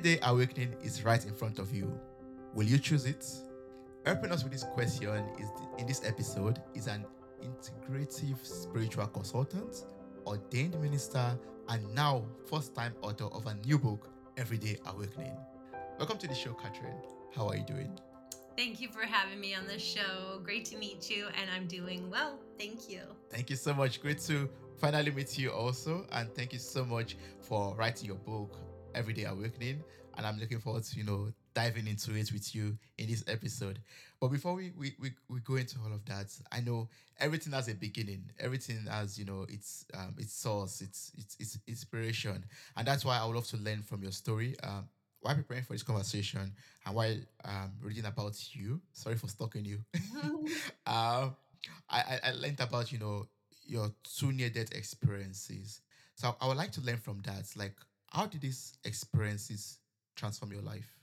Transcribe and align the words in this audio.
Everyday 0.00 0.26
awakening 0.26 0.74
is 0.82 1.04
right 1.04 1.22
in 1.26 1.34
front 1.34 1.58
of 1.58 1.74
you. 1.74 1.92
Will 2.54 2.64
you 2.64 2.78
choose 2.78 3.04
it? 3.04 3.22
Helping 4.06 4.32
us 4.32 4.42
with 4.42 4.50
this 4.50 4.64
question 4.64 5.22
is 5.38 5.48
in 5.76 5.86
this 5.86 6.02
episode 6.06 6.62
is 6.74 6.86
an 6.86 7.04
integrative 7.42 8.42
spiritual 8.42 9.06
consultant, 9.08 9.84
ordained 10.26 10.80
minister, 10.80 11.38
and 11.68 11.94
now 11.94 12.24
first-time 12.46 12.94
author 13.02 13.26
of 13.26 13.44
a 13.46 13.54
new 13.66 13.78
book, 13.78 14.08
Everyday 14.38 14.78
Awakening. 14.86 15.36
Welcome 15.98 16.16
to 16.16 16.26
the 16.26 16.34
show, 16.34 16.54
Catherine. 16.54 16.96
How 17.36 17.48
are 17.48 17.56
you 17.56 17.64
doing? 17.64 17.92
Thank 18.56 18.80
you 18.80 18.88
for 18.88 19.02
having 19.02 19.38
me 19.38 19.54
on 19.54 19.66
the 19.66 19.78
show. 19.78 20.40
Great 20.42 20.64
to 20.66 20.78
meet 20.78 21.10
you, 21.10 21.26
and 21.38 21.50
I'm 21.54 21.66
doing 21.66 22.08
well. 22.08 22.38
Thank 22.58 22.88
you. 22.88 23.02
Thank 23.28 23.50
you 23.50 23.56
so 23.56 23.74
much. 23.74 24.00
Great 24.00 24.20
to 24.20 24.48
finally 24.78 25.10
meet 25.10 25.36
you 25.36 25.50
also, 25.50 26.06
and 26.12 26.34
thank 26.34 26.54
you 26.54 26.58
so 26.58 26.86
much 26.86 27.18
for 27.38 27.74
writing 27.76 28.06
your 28.06 28.16
book, 28.16 28.56
Everyday 28.94 29.24
Awakening. 29.24 29.84
And 30.16 30.26
I'm 30.26 30.38
looking 30.38 30.58
forward 30.58 30.84
to 30.84 30.96
you 30.98 31.04
know 31.04 31.32
diving 31.54 31.86
into 31.86 32.14
it 32.14 32.32
with 32.32 32.54
you 32.54 32.76
in 32.98 33.06
this 33.08 33.24
episode. 33.26 33.78
But 34.20 34.28
before 34.28 34.54
we 34.54 34.72
we, 34.76 34.94
we, 35.00 35.12
we 35.28 35.40
go 35.40 35.56
into 35.56 35.78
all 35.84 35.92
of 35.92 36.04
that, 36.06 36.26
I 36.52 36.60
know 36.60 36.88
everything 37.18 37.52
has 37.52 37.68
a 37.68 37.74
beginning. 37.74 38.24
Everything 38.38 38.84
has 38.90 39.18
you 39.18 39.24
know 39.24 39.46
its 39.48 39.84
um, 39.94 40.14
its 40.18 40.32
source, 40.34 40.80
its, 40.80 41.12
its 41.16 41.36
its 41.38 41.58
inspiration, 41.66 42.44
and 42.76 42.86
that's 42.86 43.04
why 43.04 43.18
I 43.18 43.24
would 43.26 43.36
love 43.36 43.46
to 43.48 43.56
learn 43.56 43.82
from 43.82 44.02
your 44.02 44.12
story. 44.12 44.56
Um, 44.62 44.88
while 45.22 45.34
preparing 45.34 45.64
for 45.64 45.74
this 45.74 45.82
conversation 45.82 46.50
and 46.86 46.94
while 46.94 47.14
um, 47.44 47.72
reading 47.82 48.06
about 48.06 48.36
you, 48.54 48.80
sorry 48.94 49.16
for 49.16 49.28
stalking 49.28 49.66
you, 49.66 49.78
um, 50.86 51.36
I, 51.88 52.18
I 52.24 52.32
learned 52.32 52.60
about, 52.60 52.92
you 52.92 52.98
know, 52.98 53.26
your 53.66 53.90
two 54.18 54.32
near 54.32 54.50
death 54.50 54.72
experiences. 54.72 55.80
So 56.14 56.34
I 56.40 56.48
would 56.48 56.56
like 56.56 56.72
to 56.72 56.80
learn 56.80 56.98
from 56.98 57.20
that. 57.24 57.44
Like, 57.56 57.74
how 58.10 58.26
did 58.26 58.40
these 58.40 58.74
experiences 58.84 59.78
transform 60.16 60.52
your 60.52 60.62
life? 60.62 60.96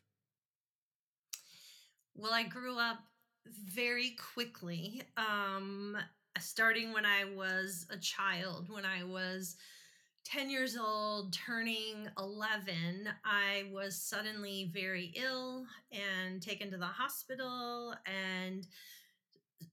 Well, 2.16 2.34
I 2.34 2.44
grew 2.44 2.78
up 2.78 3.00
very 3.46 4.16
quickly, 4.34 5.04
um, 5.16 5.98
starting 6.40 6.92
when 6.92 7.06
I 7.06 7.26
was 7.26 7.86
a 7.90 7.98
child, 7.98 8.70
when 8.70 8.86
I 8.86 9.04
was 9.04 9.56
10 10.26 10.50
years 10.50 10.76
old, 10.76 11.32
turning 11.32 12.10
11, 12.18 13.08
I 13.24 13.66
was 13.72 13.96
suddenly 13.96 14.70
very 14.74 15.14
ill 15.16 15.66
and 15.92 16.42
taken 16.42 16.70
to 16.72 16.78
the 16.78 16.86
hospital. 16.86 17.96
And 18.06 18.68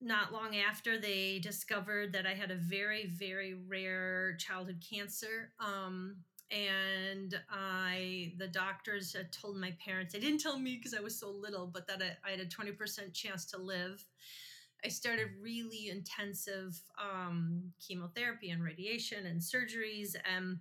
not 0.00 0.32
long 0.32 0.54
after, 0.56 0.96
they 0.96 1.40
discovered 1.40 2.12
that 2.12 2.26
I 2.26 2.34
had 2.34 2.52
a 2.52 2.56
very, 2.56 3.06
very 3.06 3.54
rare 3.54 4.36
childhood 4.36 4.84
cancer. 4.88 5.52
Um, 5.58 6.18
and 6.50 7.40
I, 7.50 8.32
the 8.38 8.48
doctors 8.48 9.12
had 9.12 9.32
told 9.32 9.56
my 9.56 9.74
parents, 9.84 10.12
they 10.12 10.20
didn't 10.20 10.40
tell 10.40 10.58
me 10.58 10.76
because 10.76 10.94
I 10.94 11.00
was 11.00 11.18
so 11.18 11.30
little, 11.30 11.66
but 11.66 11.86
that 11.88 12.02
I, 12.02 12.28
I 12.28 12.30
had 12.32 12.40
a 12.40 12.46
20% 12.46 13.12
chance 13.12 13.44
to 13.46 13.58
live. 13.58 14.04
I 14.84 14.88
started 14.88 15.28
really 15.40 15.88
intensive 15.90 16.78
um, 17.02 17.72
chemotherapy 17.80 18.50
and 18.50 18.62
radiation 18.62 19.26
and 19.26 19.40
surgeries. 19.40 20.14
And 20.34 20.58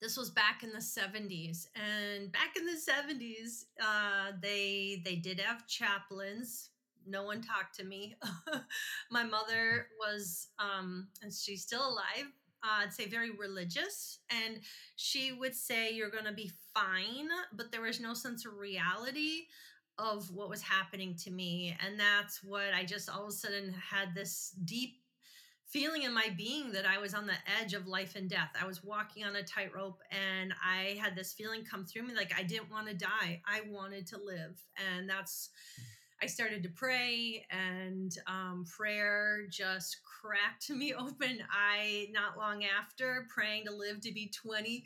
this 0.00 0.16
was 0.16 0.30
back 0.30 0.62
in 0.62 0.70
the 0.72 0.80
70s. 0.82 1.68
And 1.74 2.32
back 2.32 2.56
in 2.56 2.66
the 2.66 2.76
70s, 2.76 3.66
uh, 3.80 4.32
they 4.42 5.00
they 5.04 5.16
did 5.16 5.40
have 5.40 5.66
chaplains. 5.66 6.70
No 7.06 7.22
one 7.22 7.42
talked 7.42 7.76
to 7.76 7.84
me. 7.84 8.16
My 9.10 9.24
mother 9.24 9.88
was, 10.00 10.48
um, 10.58 11.08
and 11.22 11.32
she's 11.32 11.62
still 11.62 11.86
alive. 11.86 12.32
Uh, 12.64 12.84
I'd 12.84 12.94
say 12.94 13.06
very 13.06 13.30
religious, 13.30 14.20
and 14.30 14.60
she 14.96 15.32
would 15.32 15.54
say 15.54 15.92
you're 15.92 16.10
going 16.10 16.24
to 16.24 16.32
be 16.32 16.50
fine, 16.72 17.28
but 17.52 17.70
there 17.70 17.82
was 17.82 18.00
no 18.00 18.14
sense 18.14 18.46
of 18.46 18.56
reality 18.56 19.42
of 19.98 20.30
what 20.30 20.48
was 20.48 20.62
happening 20.62 21.14
to 21.16 21.30
me. 21.30 21.76
And 21.84 22.00
that's 22.00 22.42
what 22.42 22.74
I 22.74 22.84
just 22.84 23.08
all 23.08 23.24
of 23.24 23.28
a 23.28 23.32
sudden 23.32 23.74
had 23.74 24.14
this 24.14 24.52
deep 24.64 24.94
feeling 25.66 26.02
in 26.02 26.14
my 26.14 26.28
being 26.36 26.72
that 26.72 26.86
I 26.86 26.98
was 26.98 27.14
on 27.14 27.26
the 27.26 27.34
edge 27.60 27.74
of 27.74 27.86
life 27.86 28.16
and 28.16 28.28
death. 28.28 28.50
I 28.60 28.66
was 28.66 28.84
walking 28.84 29.24
on 29.24 29.36
a 29.36 29.42
tightrope 29.42 29.98
and 30.10 30.52
I 30.64 30.98
had 31.00 31.16
this 31.16 31.32
feeling 31.32 31.64
come 31.64 31.84
through 31.84 32.02
me 32.02 32.14
like 32.14 32.32
I 32.36 32.42
didn't 32.42 32.70
want 32.70 32.88
to 32.88 32.94
die. 32.94 33.42
I 33.46 33.62
wanted 33.68 34.06
to 34.08 34.18
live. 34.18 34.60
And 34.94 35.08
that's, 35.08 35.50
I 36.24 36.26
started 36.26 36.62
to 36.62 36.70
pray 36.70 37.44
and 37.50 38.16
um, 38.26 38.64
prayer 38.64 39.42
just 39.50 39.98
cracked 40.04 40.70
me 40.74 40.94
open. 40.94 41.40
I, 41.52 42.06
not 42.12 42.38
long 42.38 42.64
after 42.64 43.26
praying 43.28 43.66
to 43.66 43.76
live 43.76 44.00
to 44.00 44.10
be 44.10 44.32
20, 44.34 44.84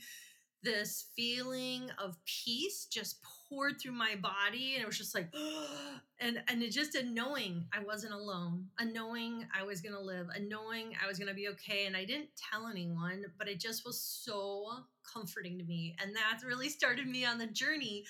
this 0.65 1.11
feeling 1.15 1.91
of 2.03 2.17
peace 2.25 2.89
just 2.91 3.23
poured 3.49 3.81
through 3.81 3.93
my 3.93 4.17
body 4.17 4.75
and 4.75 4.83
it 4.83 4.87
was 4.87 4.99
just 4.99 5.15
like 5.15 5.33
and 6.21 6.43
and 6.49 6.61
it 6.61 6.73
just 6.73 6.97
a 6.97 7.05
knowing 7.05 7.65
i 7.73 7.79
wasn't 7.79 8.13
alone 8.13 8.67
a 8.81 8.85
knowing 8.85 9.47
i 9.57 9.63
was 9.63 9.81
going 9.81 9.95
to 9.95 10.01
live 10.01 10.27
a 10.35 10.41
knowing 10.41 10.93
i 11.01 11.07
was 11.07 11.17
going 11.17 11.29
to 11.29 11.35
be 11.35 11.47
okay 11.47 11.87
and 11.87 11.97
i 11.97 12.05
didn't 12.05 12.29
tell 12.37 12.67
anyone 12.67 13.25
but 13.39 13.47
it 13.47 13.61
just 13.61 13.87
was 13.87 14.01
so 14.01 14.67
comforting 15.05 15.57
to 15.57 15.65
me 15.65 15.95
and 16.03 16.15
that 16.17 16.41
really 16.45 16.69
started 16.69 17.07
me 17.07 17.25
on 17.25 17.39
the 17.39 17.47
journey 17.47 18.05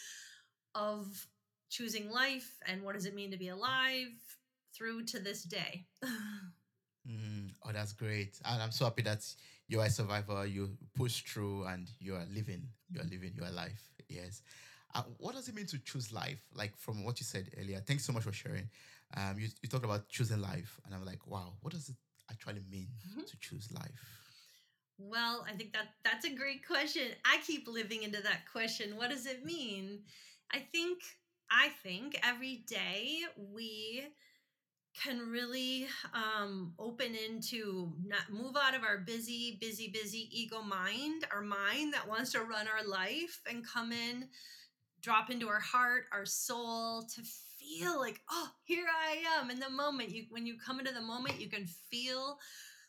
of 0.74 1.28
choosing 1.68 2.10
life 2.10 2.58
and 2.66 2.82
what 2.82 2.94
does 2.94 3.06
it 3.06 3.14
mean 3.14 3.30
to 3.30 3.36
be 3.36 3.48
alive 3.48 4.08
through 4.74 5.04
to 5.04 5.18
this 5.18 5.42
day. 5.42 5.86
Mm, 7.08 7.52
oh 7.64 7.72
that's 7.72 7.94
great. 7.94 8.38
And 8.44 8.62
i'm 8.62 8.70
so 8.70 8.84
happy 8.84 9.00
that 9.00 9.24
you 9.66 9.80
are 9.80 9.86
a 9.86 9.90
survivor 9.90 10.44
you 10.44 10.76
push 10.94 11.22
through 11.22 11.64
and 11.64 11.90
you 12.00 12.14
are 12.14 12.26
living 12.30 12.68
you 12.90 13.00
are 13.00 13.04
living 13.04 13.32
your 13.34 13.48
life. 13.50 13.82
Yes. 14.10 14.42
Uh, 14.94 15.04
what 15.16 15.34
does 15.34 15.48
it 15.48 15.54
mean 15.54 15.64
to 15.66 15.78
choose 15.78 16.12
life? 16.12 16.40
Like 16.54 16.76
from 16.76 17.04
what 17.04 17.18
you 17.18 17.24
said 17.24 17.48
earlier 17.58 17.80
thanks 17.80 18.04
so 18.04 18.12
much 18.12 18.24
for 18.24 18.32
sharing. 18.32 18.68
Um, 19.16 19.36
you, 19.38 19.48
you 19.62 19.70
talked 19.70 19.86
about 19.86 20.10
choosing 20.10 20.42
life 20.42 20.78
and 20.84 20.94
i'm 20.94 21.02
like 21.02 21.26
wow 21.26 21.54
what 21.62 21.72
does 21.72 21.88
it 21.88 21.96
actually 22.30 22.60
mean 22.70 22.88
mm-hmm. 23.08 23.22
to 23.22 23.36
choose 23.40 23.72
life? 23.72 24.04
Well 24.98 25.46
i 25.48 25.56
think 25.56 25.72
that 25.72 25.94
that's 26.04 26.26
a 26.26 26.34
great 26.34 26.66
question. 26.66 27.06
I 27.24 27.38
keep 27.46 27.66
living 27.68 28.02
into 28.02 28.22
that 28.22 28.40
question. 28.52 28.96
What 28.98 29.08
does 29.08 29.24
it 29.24 29.46
mean? 29.46 30.00
I 30.52 30.58
think 30.58 30.98
i 31.50 31.68
think 31.82 32.18
every 32.22 32.64
day 32.66 33.20
we 33.52 34.04
can 35.02 35.30
really 35.30 35.86
um, 36.12 36.72
open 36.78 37.14
into 37.14 37.92
not 38.04 38.30
move 38.30 38.56
out 38.56 38.74
of 38.74 38.82
our 38.82 38.98
busy, 38.98 39.58
busy, 39.60 39.88
busy 39.88 40.28
ego 40.32 40.62
mind, 40.62 41.24
our 41.32 41.42
mind 41.42 41.94
that 41.94 42.08
wants 42.08 42.32
to 42.32 42.40
run 42.40 42.66
our 42.66 42.86
life, 42.86 43.40
and 43.48 43.66
come 43.66 43.92
in, 43.92 44.28
drop 45.00 45.30
into 45.30 45.48
our 45.48 45.60
heart, 45.60 46.04
our 46.12 46.26
soul 46.26 47.02
to 47.02 47.22
feel 47.58 47.98
like, 47.98 48.20
oh, 48.30 48.48
here 48.64 48.86
I 48.88 49.40
am 49.40 49.50
in 49.50 49.60
the 49.60 49.70
moment. 49.70 50.10
You 50.10 50.24
when 50.30 50.46
you 50.46 50.56
come 50.58 50.80
into 50.80 50.92
the 50.92 51.00
moment, 51.00 51.40
you 51.40 51.48
can 51.48 51.66
feel 51.66 52.38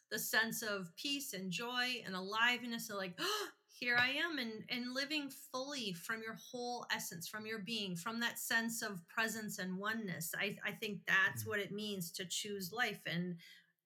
the 0.09 0.19
sense 0.19 0.63
of 0.63 0.91
peace 0.95 1.33
and 1.33 1.51
joy 1.51 2.01
and 2.05 2.15
aliveness, 2.15 2.89
and 2.89 2.97
like, 2.97 3.13
oh, 3.19 3.47
here 3.79 3.95
I 3.97 4.09
am 4.09 4.39
and, 4.39 4.63
and 4.69 4.93
living 4.93 5.31
fully 5.51 5.93
from 5.93 6.21
your 6.21 6.35
whole 6.35 6.85
essence, 6.93 7.27
from 7.27 7.45
your 7.45 7.59
being, 7.59 7.95
from 7.95 8.19
that 8.19 8.37
sense 8.37 8.81
of 8.81 9.07
presence 9.07 9.57
and 9.57 9.77
oneness. 9.77 10.33
I, 10.37 10.57
I 10.65 10.71
think 10.71 10.99
that's 11.07 11.43
mm. 11.43 11.47
what 11.47 11.59
it 11.59 11.71
means 11.71 12.11
to 12.11 12.25
choose 12.25 12.73
life. 12.73 12.99
And 13.05 13.37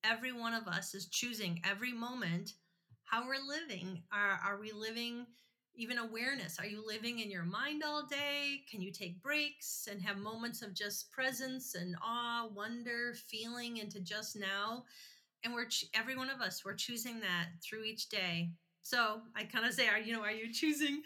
every 0.04 0.32
one 0.32 0.56
of 0.56 0.68
us 0.68 0.96
is 0.96 1.08
choosing 1.08 1.62
every 1.70 1.94
moment 1.94 2.54
how 3.06 3.28
we're 3.28 3.36
living. 3.48 4.02
Are, 4.12 4.40
are 4.44 4.60
we 4.60 4.72
living 4.72 5.28
even 5.76 6.00
awareness? 6.00 6.60
Are 6.60 6.66
you 6.66 6.84
living 6.86 7.20
in 7.20 7.30
your 7.30 7.44
mind 7.44 7.84
all 7.86 8.08
day? 8.08 8.62
Can 8.70 8.82
you 8.82 8.92
take 8.92 9.22
breaks 9.22 9.88
and 9.92 10.02
have 10.02 10.18
moments 10.18 10.64
of 10.64 10.74
just 10.74 11.12
presence 11.12 11.76
and 11.76 11.96
awe, 12.04 12.48
wonder, 12.56 13.14
feeling 13.28 13.78
into 13.78 14.00
just 14.00 14.36
now? 14.36 14.86
And 15.44 15.54
we're 15.54 15.68
every 15.94 16.16
one 16.16 16.30
of 16.30 16.42
us, 16.42 16.64
we're 16.66 16.74
choosing 16.74 17.20
that 17.20 17.50
through 17.62 17.84
each 17.84 18.10
day 18.10 18.50
so 18.84 19.22
I 19.36 19.46
kind 19.46 19.66
of 19.66 19.74
say, 19.74 19.88
are 19.88 20.00
you 20.00 20.14
know, 20.14 20.22
are 20.22 20.32
you 20.32 20.52
choosing 20.54 21.02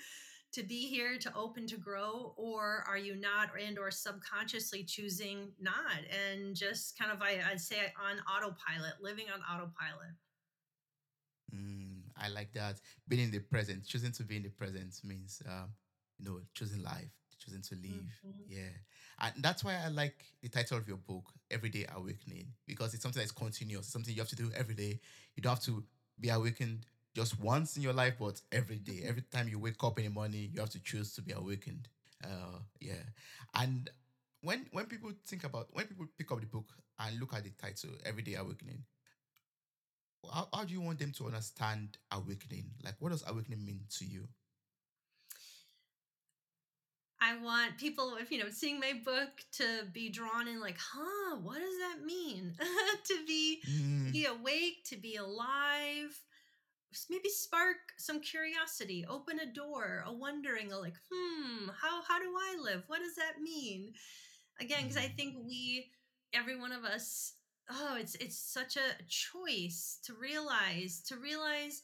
to 0.54 0.64
be 0.64 0.88
here 0.88 1.18
to 1.20 1.32
open 1.36 1.68
to 1.68 1.78
grow, 1.78 2.34
or 2.38 2.84
are 2.88 2.98
you 2.98 3.16
not, 3.16 3.50
and 3.62 3.78
or 3.78 3.92
subconsciously 3.92 4.84
choosing 4.84 5.52
not, 5.60 6.00
and 6.10 6.56
just 6.56 6.98
kind 6.98 7.12
of 7.12 7.22
I, 7.22 7.40
I'd 7.50 7.62
say 7.62 7.78
on 8.02 8.18
autopilot, 8.28 8.96
living 9.02 9.26
on 9.34 9.42
autopilot. 9.42 10.16
Mm, 11.54 12.02
I 12.18 12.30
like 12.30 12.52
that. 12.54 12.82
Being 13.08 13.26
in 13.26 13.32
the 13.32 13.40
present, 13.40 13.86
choosing 13.86 14.12
to 14.14 14.24
be 14.24 14.38
in 14.38 14.44
the 14.44 14.50
present 14.50 14.96
means, 15.04 15.42
um, 15.48 15.70
you 16.18 16.26
know, 16.26 16.40
choosing 16.54 16.84
life, 16.84 17.12
choosing 17.40 17.62
to 17.62 17.76
live. 17.76 18.04
Mm-hmm. 18.26 18.42
Yeah. 18.50 18.74
And 19.20 19.44
that's 19.44 19.64
why 19.64 19.80
I 19.84 19.90
like 19.90 20.16
the 20.42 20.50
title 20.50 20.78
of 20.78 20.88
your 20.88 20.98
book, 20.98 21.32
Everyday 21.50 21.86
Awakening, 21.96 22.48
because 22.66 22.94
it's 22.94 23.04
something 23.04 23.22
that's 23.22 23.32
continuous, 23.32 23.88
something 23.88 24.14
you 24.14 24.22
have 24.22 24.30
to 24.30 24.36
do 24.36 24.52
every 24.56 24.76
day. 24.76 25.00
You 25.36 25.44
don't 25.44 25.54
have 25.54 25.64
to 25.64 25.84
be 26.20 26.30
awakened 26.30 26.86
just 27.18 27.40
once 27.40 27.76
in 27.76 27.82
your 27.82 27.94
life, 27.94 28.14
but 28.20 28.40
every 28.52 28.76
day. 28.78 29.02
Every 29.04 29.24
time 29.24 29.48
you 29.50 29.58
wake 29.58 29.84
up 29.84 29.98
in 29.98 30.06
the 30.06 30.12
morning, 30.12 30.52
you 30.54 30.60
have 30.60 30.70
to 30.70 30.80
choose 30.84 31.14
to 31.16 31.22
be 31.24 31.32
awakened. 31.32 31.90
Uh, 32.24 32.60
yeah. 32.80 33.04
And 33.56 33.90
when 34.42 34.68
when 34.72 34.86
people 34.86 35.12
think 35.26 35.44
about 35.44 35.70
when 35.74 35.88
people 35.88 36.06
pick 36.16 36.32
up 36.32 36.40
the 36.40 36.46
book 36.46 36.70
and 37.00 37.20
look 37.20 37.34
at 37.34 37.44
the 37.44 37.50
title, 37.52 37.90
Everyday 38.06 38.36
Awakening, 38.36 38.84
how, 40.32 40.48
how 40.54 40.64
do 40.64 40.74
you 40.74 40.82
want 40.82 41.00
them 41.00 41.12
to 41.14 41.26
understand 41.26 41.98
awakening? 42.12 42.72
Like, 42.84 42.96
what 43.00 43.12
does 43.12 43.24
awakening 43.28 43.66
mean 43.66 43.82
to 43.98 44.06
you? 44.06 44.28
I 47.20 47.38
want 47.38 47.78
people, 47.78 48.16
if 48.20 48.32
you 48.32 48.38
know, 48.40 48.50
seeing 48.50 48.80
my 48.80 48.94
book 49.04 49.30
to 49.54 49.86
be 49.92 50.10
drawn 50.10 50.48
in, 50.48 50.60
like, 50.60 50.78
huh, 50.78 51.38
what 51.42 51.60
does 51.60 51.78
that 51.80 52.06
mean? 52.06 52.54
to 53.06 53.26
be 53.28 53.62
Mm, 53.68 54.12
be 54.12 54.26
awake, 54.26 54.84
to 54.86 54.98
be 54.98 55.16
alive, 55.16 56.18
maybe 57.10 57.30
spark 57.30 57.78
some 57.98 58.22
curiosity, 58.22 59.06
open 59.08 59.40
a 59.40 59.46
door, 59.46 60.04
a 60.06 60.14
wondering, 60.14 60.72
a 60.72 60.78
like, 60.80 60.96
hmm, 61.12 61.70
how 61.82 62.02
how 62.04 62.20
do 62.20 62.34
I 62.36 62.58
live? 62.62 62.84
What 62.88 63.00
does 63.00 63.16
that 63.16 63.42
mean? 63.42 63.94
Again, 64.60 64.84
because 64.84 64.98
I 64.98 65.08
mm, 65.08 65.16
think 65.16 65.36
we, 65.46 65.92
every 66.34 66.60
one 66.60 66.72
of 66.72 66.84
us, 66.86 67.34
oh, 67.70 67.98
it's 68.00 68.16
it's 68.16 68.38
such 68.40 68.78
a 68.78 69.04
choice 69.08 70.00
to 70.06 70.14
realize 70.14 71.02
to 71.08 71.18
realize 71.18 71.84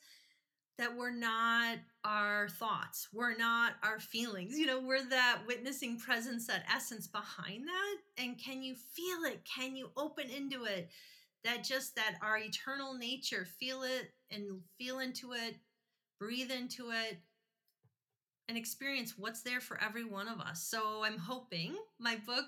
that 0.77 0.95
we're 0.97 1.11
not 1.15 1.77
our 2.03 2.49
thoughts, 2.49 3.07
we're 3.13 3.37
not 3.37 3.73
our 3.83 3.99
feelings. 3.99 4.57
You 4.57 4.65
know, 4.65 4.79
we're 4.81 5.07
that 5.09 5.41
witnessing 5.47 5.99
presence, 5.99 6.47
that 6.47 6.65
essence 6.73 7.07
behind 7.07 7.67
that. 7.67 8.23
And 8.23 8.39
can 8.43 8.63
you 8.63 8.75
feel 8.75 9.23
it? 9.31 9.41
Can 9.45 9.75
you 9.75 9.91
open 9.95 10.29
into 10.29 10.65
it? 10.65 10.89
That 11.43 11.63
just 11.63 11.95
that 11.95 12.15
our 12.21 12.37
eternal 12.37 12.93
nature, 12.93 13.45
feel 13.59 13.83
it 13.83 14.13
and 14.31 14.61
feel 14.77 14.99
into 14.99 15.33
it, 15.33 15.55
breathe 16.19 16.51
into 16.51 16.91
it, 16.91 17.19
and 18.47 18.57
experience 18.57 19.15
what's 19.17 19.41
there 19.41 19.61
for 19.61 19.79
every 19.81 20.05
one 20.05 20.27
of 20.27 20.39
us. 20.39 20.63
So 20.63 21.03
I'm 21.03 21.17
hoping 21.17 21.75
my 21.99 22.17
book 22.25 22.45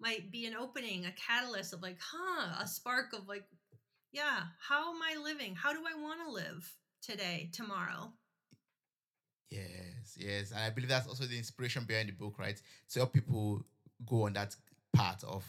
might 0.00 0.30
be 0.30 0.46
an 0.46 0.54
opening, 0.54 1.06
a 1.06 1.12
catalyst 1.12 1.72
of 1.72 1.82
like, 1.82 1.98
huh, 2.00 2.56
a 2.60 2.66
spark 2.66 3.12
of 3.12 3.28
like, 3.28 3.44
yeah, 4.12 4.42
how 4.58 4.94
am 4.94 5.00
I 5.02 5.20
living? 5.22 5.54
How 5.54 5.72
do 5.72 5.80
I 5.80 6.00
want 6.00 6.20
to 6.24 6.30
live 6.32 6.70
today, 7.02 7.50
tomorrow? 7.52 8.12
yes, 9.50 10.16
yes. 10.16 10.50
And 10.50 10.60
I 10.60 10.70
believe 10.70 10.88
that's 10.88 11.06
also 11.06 11.24
the 11.24 11.38
inspiration 11.38 11.84
behind 11.84 12.08
the 12.08 12.12
book, 12.12 12.38
right? 12.38 12.60
To 12.92 12.98
help 12.98 13.12
people 13.12 13.64
go 14.04 14.26
on 14.26 14.32
that 14.34 14.54
path 14.92 15.24
of 15.24 15.44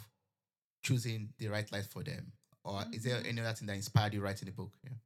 choosing 0.84 1.30
the 1.38 1.48
right 1.48 1.70
life 1.72 1.90
for 1.90 2.04
them. 2.04 2.32
Or 2.66 2.84
is 2.92 3.04
there 3.04 3.22
Mhm. 3.22 3.28
any 3.28 3.42
other 3.42 3.54
thing 3.54 3.68
that 3.68 3.76
inspired 3.76 4.14
you 4.14 4.22
writing 4.22 4.48
the 4.48 4.52
book? 4.52 4.74
Yeah. 4.84 4.98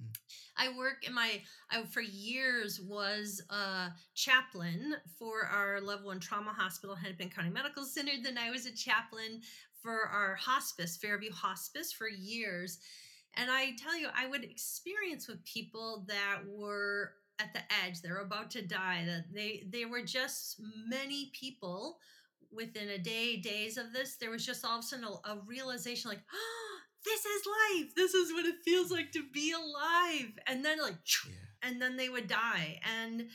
Mm, 0.00 0.16
I 0.56 0.68
work 0.76 1.04
in 1.06 1.12
my 1.12 1.42
I 1.70 1.84
for 1.84 2.00
years 2.00 2.80
was 2.80 3.42
a 3.50 3.92
chaplain 4.14 4.96
for 5.18 5.46
our 5.46 5.80
level 5.80 6.06
one 6.06 6.20
trauma 6.20 6.52
hospital, 6.52 6.94
Hennepin 6.94 7.30
County 7.30 7.50
Medical 7.50 7.84
Center. 7.84 8.12
Then 8.22 8.38
I 8.38 8.50
was 8.50 8.66
a 8.66 8.72
chaplain 8.72 9.42
for 9.82 10.06
our 10.06 10.36
hospice, 10.36 10.96
Fairview 10.96 11.32
Hospice, 11.32 11.92
for 11.92 12.08
years. 12.08 12.78
And 13.34 13.50
I 13.50 13.72
tell 13.76 13.98
you, 13.98 14.08
I 14.14 14.26
would 14.28 14.44
experience 14.44 15.26
with 15.26 15.44
people 15.44 16.04
that 16.06 16.42
were 16.46 17.16
at 17.40 17.52
the 17.52 17.62
edge, 17.84 18.00
they're 18.00 18.18
about 18.18 18.52
to 18.52 18.62
die, 18.62 19.04
that 19.04 19.32
they 19.32 19.64
they 19.68 19.84
were 19.84 20.02
just 20.02 20.60
many 20.60 21.32
people 21.32 21.98
within 22.52 22.90
a 22.90 22.98
day, 22.98 23.36
days 23.36 23.76
of 23.76 23.92
this, 23.92 24.14
there 24.14 24.30
was 24.30 24.46
just 24.46 24.64
all 24.64 24.78
of 24.78 24.84
a 24.84 24.86
sudden 24.86 25.04
a, 25.04 25.28
a 25.28 25.40
realization 25.44 26.08
like, 26.08 26.22
oh, 26.32 26.73
this 27.04 27.24
is 27.24 27.42
life. 27.46 27.94
This 27.94 28.14
is 28.14 28.32
what 28.32 28.46
it 28.46 28.56
feels 28.64 28.90
like 28.90 29.12
to 29.12 29.22
be 29.32 29.52
alive. 29.52 30.32
And 30.46 30.64
then 30.64 30.80
like 30.80 30.96
yeah. 31.26 31.32
and 31.62 31.80
then 31.80 31.96
they 31.96 32.08
would 32.08 32.28
die. 32.28 32.80
And 33.00 33.28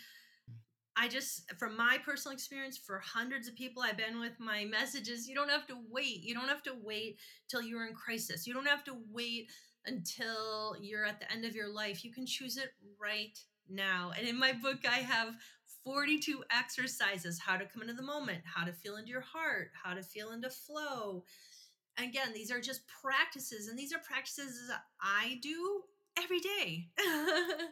I 1.01 1.07
just, 1.07 1.50
from 1.57 1.77
my 1.77 1.98
personal 2.04 2.33
experience, 2.33 2.77
for 2.77 3.00
hundreds 3.00 3.48
of 3.48 3.56
people 3.56 3.81
I've 3.81 3.95
been 3.95 4.19
with, 4.19 4.38
my 4.38 4.66
messages, 4.66 5.30
you 5.30 5.36
don't 5.36 5.50
have 5.50 5.66
to 5.68 5.77
wait. 5.89 6.24
You 6.24 6.33
don't 6.33 6.50
have 6.50 6.63
to 6.63 6.74
wait 6.83 7.19
till 7.48 7.62
you're 7.62 7.88
in 7.88 7.94
crisis. 7.94 8.45
You 8.45 8.54
don't 8.54 8.68
have 8.68 8.83
to 8.83 8.98
wait 9.10 9.50
until 9.86 10.75
you're 10.81 11.06
at 11.06 11.22
the 11.22 11.31
end 11.31 11.45
of 11.45 11.56
your 11.56 11.69
life. 11.69 12.04
You 12.04 12.12
can 12.12 12.25
choose 12.25 12.57
it 12.57 12.72
right 13.00 13.39
now. 13.69 14.12
And 14.18 14.27
in 14.27 14.38
my 14.38 14.51
book, 14.51 14.80
I 14.86 14.98
have 14.98 15.36
42 15.86 16.44
exercises 16.51 17.39
how 17.39 17.56
to 17.56 17.65
come 17.65 17.81
into 17.81 17.94
the 17.94 18.04
moment, 18.04 18.42
how 18.44 18.65
to 18.65 18.74
feel 18.74 18.98
into 18.98 19.10
your 19.10 19.22
heart, 19.22 19.72
how 19.81 19.94
to 19.94 20.04
feel 20.04 20.31
into 20.31 20.50
flow. 20.50 21.24
Again, 21.97 22.33
these 22.33 22.51
are 22.51 22.62
just 22.62 22.81
practices, 22.88 23.68
and 23.68 23.77
these 23.77 23.94
are 23.94 24.00
practices 24.00 24.71
I 25.01 25.39
do 25.41 25.83
every 26.18 26.39
day. 26.39 26.89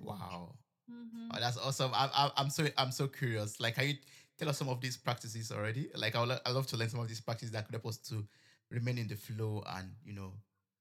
Wow. 0.00 0.54
Mhm. 0.90 1.28
Oh, 1.34 1.40
that's 1.40 1.58
awesome. 1.58 1.90
I, 1.94 2.08
I, 2.14 2.30
I'm 2.36 2.50
so 2.50 2.66
I'm 2.78 2.92
so 2.92 3.08
curious. 3.08 3.60
Like, 3.60 3.74
can 3.74 3.88
you 3.88 3.94
tell 4.38 4.48
us 4.48 4.58
some 4.58 4.68
of 4.68 4.80
these 4.80 4.96
practices 4.96 5.50
already? 5.52 5.90
Like, 5.94 6.16
I 6.16 6.20
would 6.24 6.38
I 6.46 6.50
love 6.50 6.66
to 6.68 6.76
learn 6.76 6.88
some 6.88 7.00
of 7.00 7.08
these 7.08 7.20
practices 7.20 7.52
that 7.52 7.66
could 7.66 7.74
help 7.74 7.86
us 7.86 7.98
to 8.08 8.26
remain 8.70 8.98
in 8.98 9.08
the 9.08 9.16
flow 9.16 9.62
and 9.66 9.92
you 10.04 10.14
know 10.14 10.32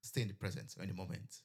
stay 0.02 0.22
in 0.22 0.28
the 0.28 0.34
present 0.34 0.74
or 0.78 0.84
in 0.84 0.90
the 0.90 0.96
moment. 0.96 1.42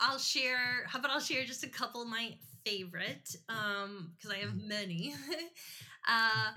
I'll 0.00 0.18
share. 0.18 0.84
How 0.86 0.98
about 0.98 1.12
I'll 1.12 1.20
share 1.20 1.44
just 1.44 1.62
a 1.64 1.68
couple 1.68 2.02
of 2.02 2.08
my 2.08 2.36
favorite, 2.64 3.36
um, 3.48 4.12
because 4.16 4.30
I 4.32 4.38
have 4.38 4.50
Mm. 4.54 4.66
many. 4.68 5.14
uh, 6.08 6.52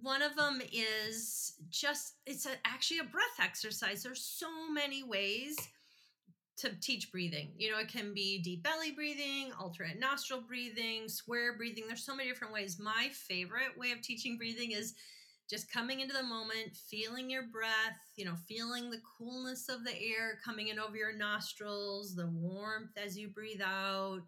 one 0.00 0.22
of 0.22 0.36
them 0.36 0.60
is 0.72 1.54
just 1.70 2.14
it's 2.26 2.46
a, 2.46 2.50
actually 2.64 2.98
a 2.98 3.04
breath 3.04 3.40
exercise. 3.40 4.02
There's 4.02 4.24
so 4.24 4.70
many 4.72 5.02
ways 5.02 5.56
to 6.58 6.70
teach 6.80 7.12
breathing. 7.12 7.52
You 7.56 7.70
know, 7.70 7.78
it 7.78 7.88
can 7.88 8.14
be 8.14 8.40
deep 8.42 8.62
belly 8.62 8.92
breathing, 8.92 9.52
alternate 9.60 9.98
nostril 9.98 10.42
breathing, 10.46 11.08
square 11.08 11.56
breathing. 11.56 11.84
There's 11.86 12.04
so 12.04 12.16
many 12.16 12.28
different 12.28 12.54
ways. 12.54 12.78
My 12.78 13.10
favorite 13.12 13.76
way 13.76 13.92
of 13.92 14.00
teaching 14.00 14.38
breathing 14.38 14.72
is 14.72 14.94
just 15.48 15.70
coming 15.70 16.00
into 16.00 16.14
the 16.14 16.22
moment, 16.22 16.74
feeling 16.74 17.30
your 17.30 17.44
breath, 17.44 17.98
you 18.16 18.24
know, 18.24 18.34
feeling 18.48 18.90
the 18.90 19.02
coolness 19.18 19.68
of 19.68 19.84
the 19.84 19.94
air 19.94 20.38
coming 20.44 20.68
in 20.68 20.78
over 20.78 20.96
your 20.96 21.16
nostrils, 21.16 22.16
the 22.16 22.26
warmth 22.26 22.96
as 22.96 23.16
you 23.16 23.28
breathe 23.28 23.60
out. 23.62 24.22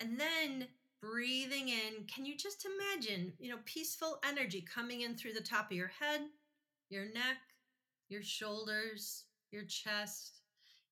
And 0.00 0.18
then 0.18 0.66
breathing 1.00 1.68
in, 1.68 2.04
can 2.12 2.24
you 2.26 2.36
just 2.36 2.66
imagine, 2.66 3.32
you 3.38 3.50
know, 3.50 3.58
peaceful 3.64 4.18
energy 4.28 4.62
coming 4.62 5.02
in 5.02 5.16
through 5.16 5.32
the 5.32 5.40
top 5.40 5.70
of 5.70 5.76
your 5.76 5.88
head, 6.00 6.20
your 6.90 7.06
neck, 7.06 7.38
your 8.08 8.22
shoulders, 8.22 9.24
your 9.50 9.64
chest, 9.64 10.40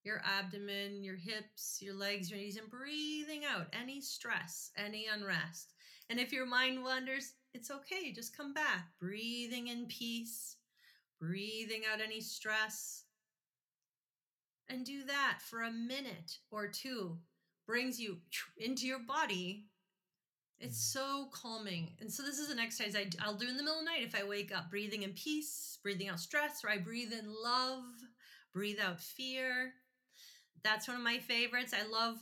your 0.05 0.23
abdomen, 0.25 1.03
your 1.03 1.17
hips, 1.17 1.79
your 1.81 1.95
legs, 1.95 2.31
your 2.31 2.39
knees, 2.39 2.57
and 2.57 2.71
breathing 2.71 3.43
out 3.45 3.67
any 3.79 4.01
stress, 4.01 4.71
any 4.77 5.07
unrest. 5.13 5.75
And 6.09 6.19
if 6.19 6.33
your 6.33 6.47
mind 6.47 6.83
wanders, 6.83 7.35
it's 7.53 7.71
okay. 7.71 8.13
Just 8.13 8.37
come 8.37 8.55
back, 8.55 8.89
breathing 8.99 9.69
in 9.69 9.87
peace, 9.87 10.57
breathing 11.21 11.83
out 11.93 12.01
any 12.01 12.21
stress. 12.21 13.05
And 14.71 14.85
do 14.85 15.05
that 15.05 15.41
for 15.43 15.63
a 15.63 15.71
minute 15.71 16.39
or 16.51 16.69
two. 16.69 17.19
Brings 17.67 18.01
you 18.01 18.19
into 18.59 18.87
your 18.87 19.01
body. 19.01 19.68
It's 20.61 20.79
Mm, 20.79 20.83
so 20.93 21.29
calming. 21.33 21.93
And 22.01 22.13
so, 22.13 22.23
this 22.23 22.39
is 22.39 22.51
an 22.51 22.59
exercise 22.59 22.97
I, 22.97 23.09
I'll 23.21 23.35
do 23.37 23.49
in 23.49 23.57
the 23.57 23.63
middle 23.63 23.79
of 23.79 23.85
the 23.85 23.91
night 23.91 24.03
if 24.03 24.15
I 24.15 24.25
wake 24.27 24.55
up, 24.55 24.71
breathing 24.71 25.03
in 25.03 25.13
peace, 25.13 25.79
breathing 25.83 26.09
out 26.09 26.21
stress, 26.21 26.65
or 26.65 26.71
I 26.71 26.79
breathe 26.79 27.13
in 27.13 27.33
love, 27.43 27.85
breathe 28.53 28.79
out 28.81 29.01
fear. 29.01 29.75
That's 30.65 30.89
one 30.89 30.97
of 30.97 31.03
my 31.03 31.19
favorites. 31.19 31.75
I 31.75 31.87
love 31.89 32.17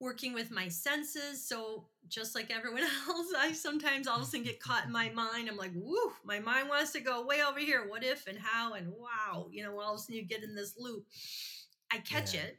working 0.00 0.34
with 0.34 0.50
my 0.50 0.68
senses. 0.68 1.46
So 1.48 1.88
just 2.08 2.34
like 2.34 2.50
everyone 2.50 2.82
else, 3.08 3.28
I 3.38 3.52
sometimes 3.52 4.06
all 4.08 4.16
of 4.18 4.22
a 4.22 4.26
sudden 4.26 4.44
get 4.44 4.60
caught 4.60 4.86
in 4.86 4.92
my 4.92 5.10
mind. 5.14 5.48
I'm 5.48 5.56
like, 5.56 5.72
woo, 5.74 6.12
my 6.24 6.40
mind 6.40 6.68
wants 6.68 6.92
to 6.92 7.00
go 7.00 7.26
way 7.26 7.42
over 7.42 7.60
here. 7.60 7.88
What 7.88 8.04
if 8.04 8.26
and 8.26 8.38
how 8.38 8.74
and 8.74 8.92
wow. 8.92 9.48
You 9.52 9.64
know, 9.64 9.78
all 9.80 9.94
of 9.94 10.00
a 10.00 10.02
sudden 10.02 10.16
you 10.16 10.24
get 10.26 10.44
in 10.44 10.54
this 10.54 10.74
loop. 10.78 11.06
I 11.92 11.98
catch 11.98 12.34
Yeah. 12.34 12.42
it 12.42 12.58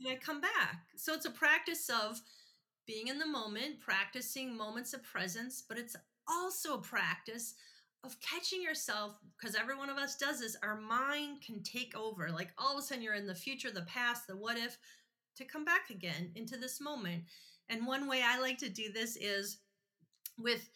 and 0.00 0.10
I 0.10 0.16
come 0.16 0.40
back. 0.40 0.86
So 0.96 1.14
it's 1.14 1.26
a 1.26 1.30
practice 1.30 1.88
of 1.90 2.20
being 2.86 3.08
in 3.08 3.18
the 3.18 3.26
moment, 3.26 3.80
practicing 3.80 4.56
moments 4.56 4.94
of 4.94 5.02
presence, 5.02 5.62
but 5.68 5.78
it's 5.78 5.96
also 6.28 6.74
a 6.74 6.82
practice 6.82 7.54
of 8.04 8.16
catching 8.20 8.62
yourself 8.62 9.18
because 9.36 9.54
every 9.54 9.76
one 9.76 9.90
of 9.90 9.98
us 9.98 10.16
does 10.16 10.40
this. 10.40 10.56
Our 10.62 10.80
mind 10.80 11.42
can 11.44 11.62
take 11.62 11.96
over. 11.96 12.30
Like 12.30 12.50
all 12.58 12.74
of 12.74 12.78
a 12.78 12.82
sudden, 12.82 13.02
you're 13.02 13.14
in 13.14 13.26
the 13.26 13.34
future, 13.34 13.70
the 13.70 13.82
past, 13.82 14.26
the 14.26 14.36
what 14.36 14.56
if, 14.56 14.78
to 15.36 15.44
come 15.44 15.64
back 15.64 15.90
again 15.90 16.30
into 16.34 16.56
this 16.56 16.80
moment. 16.80 17.24
And 17.68 17.86
one 17.86 18.06
way 18.06 18.22
I 18.24 18.38
like 18.40 18.58
to 18.58 18.68
do 18.68 18.92
this 18.92 19.16
is 19.16 19.58
with 20.38 20.68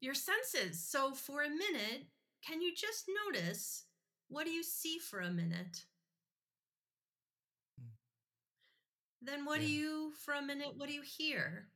your 0.00 0.14
senses. 0.14 0.82
So 0.82 1.14
for 1.14 1.42
a 1.42 1.48
minute, 1.48 2.06
can 2.46 2.60
you 2.62 2.72
just 2.74 3.04
notice 3.26 3.84
what 4.28 4.46
do 4.46 4.50
you 4.50 4.62
see 4.62 4.98
for 4.98 5.20
a 5.20 5.30
minute? 5.30 5.84
Mm, 7.80 7.88
Then 9.24 9.44
what 9.44 9.60
do 9.60 9.66
you, 9.66 10.12
for 10.24 10.34
a 10.34 10.42
minute, 10.42 10.72
what 10.76 10.88
do 10.88 10.94
you 10.94 11.02
hear? 11.02 11.68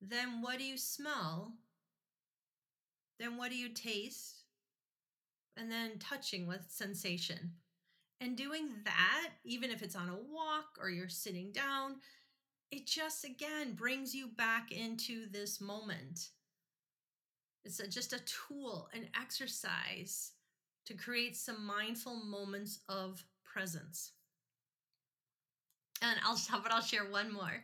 Then 0.00 0.40
what 0.40 0.58
do 0.58 0.64
you 0.64 0.78
smell? 0.78 1.52
Then 3.18 3.36
what 3.36 3.50
do 3.50 3.56
you 3.56 3.68
taste? 3.68 4.44
And 5.56 5.70
then 5.70 5.98
touching 5.98 6.46
with 6.46 6.64
sensation. 6.68 7.52
And 8.20 8.36
doing 8.36 8.68
that, 8.84 9.30
even 9.44 9.70
if 9.70 9.82
it's 9.82 9.96
on 9.96 10.08
a 10.08 10.14
walk 10.14 10.78
or 10.80 10.88
you're 10.88 11.08
sitting 11.08 11.52
down, 11.52 11.96
it 12.70 12.86
just 12.86 13.24
again 13.24 13.74
brings 13.74 14.14
you 14.14 14.28
back 14.28 14.72
into 14.72 15.26
this 15.30 15.60
moment. 15.60 16.30
It's 17.64 17.80
a, 17.80 17.88
just 17.88 18.14
a 18.14 18.20
tool, 18.24 18.88
an 18.94 19.08
exercise 19.20 20.32
to 20.86 20.94
create 20.94 21.36
some 21.36 21.66
mindful 21.66 22.16
moments 22.16 22.80
of 22.88 23.24
presence. 23.56 24.12
And 26.02 26.18
I'll 26.24 26.38
about 26.58 26.72
I'll 26.72 26.82
share 26.82 27.10
one 27.10 27.32
more. 27.32 27.62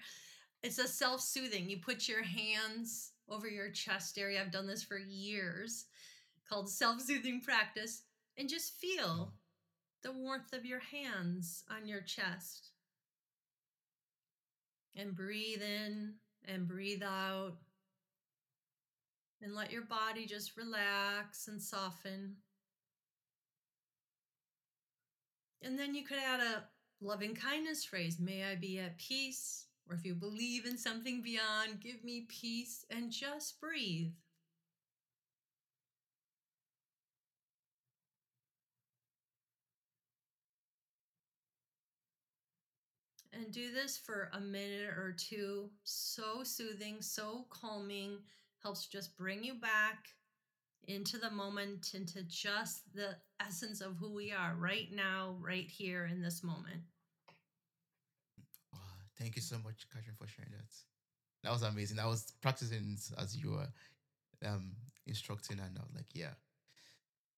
It's 0.62 0.78
a 0.78 0.88
self 0.88 1.20
soothing. 1.20 1.68
You 1.68 1.78
put 1.78 2.08
your 2.08 2.22
hands 2.22 3.12
over 3.28 3.48
your 3.48 3.70
chest 3.70 4.18
area. 4.18 4.40
I've 4.40 4.52
done 4.52 4.66
this 4.66 4.82
for 4.82 4.96
years, 4.96 5.86
called 6.48 6.70
self 6.70 7.02
soothing 7.02 7.42
practice, 7.42 8.02
and 8.38 8.48
just 8.48 8.78
feel 8.78 9.04
mm-hmm. 9.06 9.30
the 10.02 10.12
warmth 10.12 10.52
of 10.52 10.64
your 10.64 10.80
hands 10.80 11.64
on 11.70 11.86
your 11.86 12.00
chest. 12.00 12.70
And 14.94 15.14
breathe 15.14 15.62
in 15.62 16.14
and 16.46 16.68
breathe 16.68 17.02
out. 17.02 17.56
And 19.42 19.54
let 19.54 19.72
your 19.72 19.82
body 19.82 20.24
just 20.24 20.56
relax 20.56 21.48
and 21.48 21.60
soften. 21.60 22.36
And 25.62 25.78
then 25.78 25.94
you 25.94 26.04
could 26.04 26.18
add 26.18 26.40
a 26.40 26.64
loving 27.00 27.34
kindness 27.34 27.84
phrase 27.84 28.18
May 28.18 28.44
I 28.44 28.56
be 28.56 28.78
at 28.78 28.98
peace. 28.98 29.66
Or 29.88 29.94
if 29.94 30.04
you 30.04 30.14
believe 30.14 30.64
in 30.64 30.78
something 30.78 31.22
beyond, 31.22 31.80
give 31.80 32.04
me 32.04 32.26
peace 32.28 32.84
and 32.90 33.10
just 33.10 33.60
breathe. 33.60 34.12
And 43.32 43.50
do 43.50 43.72
this 43.72 43.98
for 43.98 44.30
a 44.34 44.40
minute 44.40 44.90
or 44.90 45.14
two. 45.16 45.70
So 45.84 46.44
soothing, 46.44 47.00
so 47.00 47.46
calming, 47.50 48.18
helps 48.62 48.86
just 48.86 49.16
bring 49.16 49.42
you 49.42 49.54
back 49.54 50.06
into 50.88 51.18
the 51.18 51.30
moment, 51.30 51.92
into 51.94 52.22
just 52.24 52.82
the 52.94 53.16
essence 53.40 53.80
of 53.80 53.96
who 53.96 54.12
we 54.12 54.32
are 54.32 54.54
right 54.58 54.88
now, 54.92 55.36
right 55.40 55.68
here 55.68 56.06
in 56.10 56.20
this 56.20 56.42
moment. 56.42 56.82
Oh, 58.74 58.78
thank 59.18 59.36
you 59.36 59.42
so 59.42 59.56
much, 59.64 59.86
Catherine, 59.92 60.16
for 60.18 60.26
sharing 60.26 60.52
that. 60.52 60.74
That 61.44 61.52
was 61.52 61.62
amazing. 61.62 61.98
I 61.98 62.06
was 62.06 62.32
practicing 62.40 62.96
as 63.18 63.36
you 63.36 63.52
were 63.52 63.68
um, 64.46 64.72
instructing, 65.06 65.58
and 65.58 65.76
I 65.78 65.82
was 65.82 65.94
like, 65.94 66.06
yeah, 66.14 66.34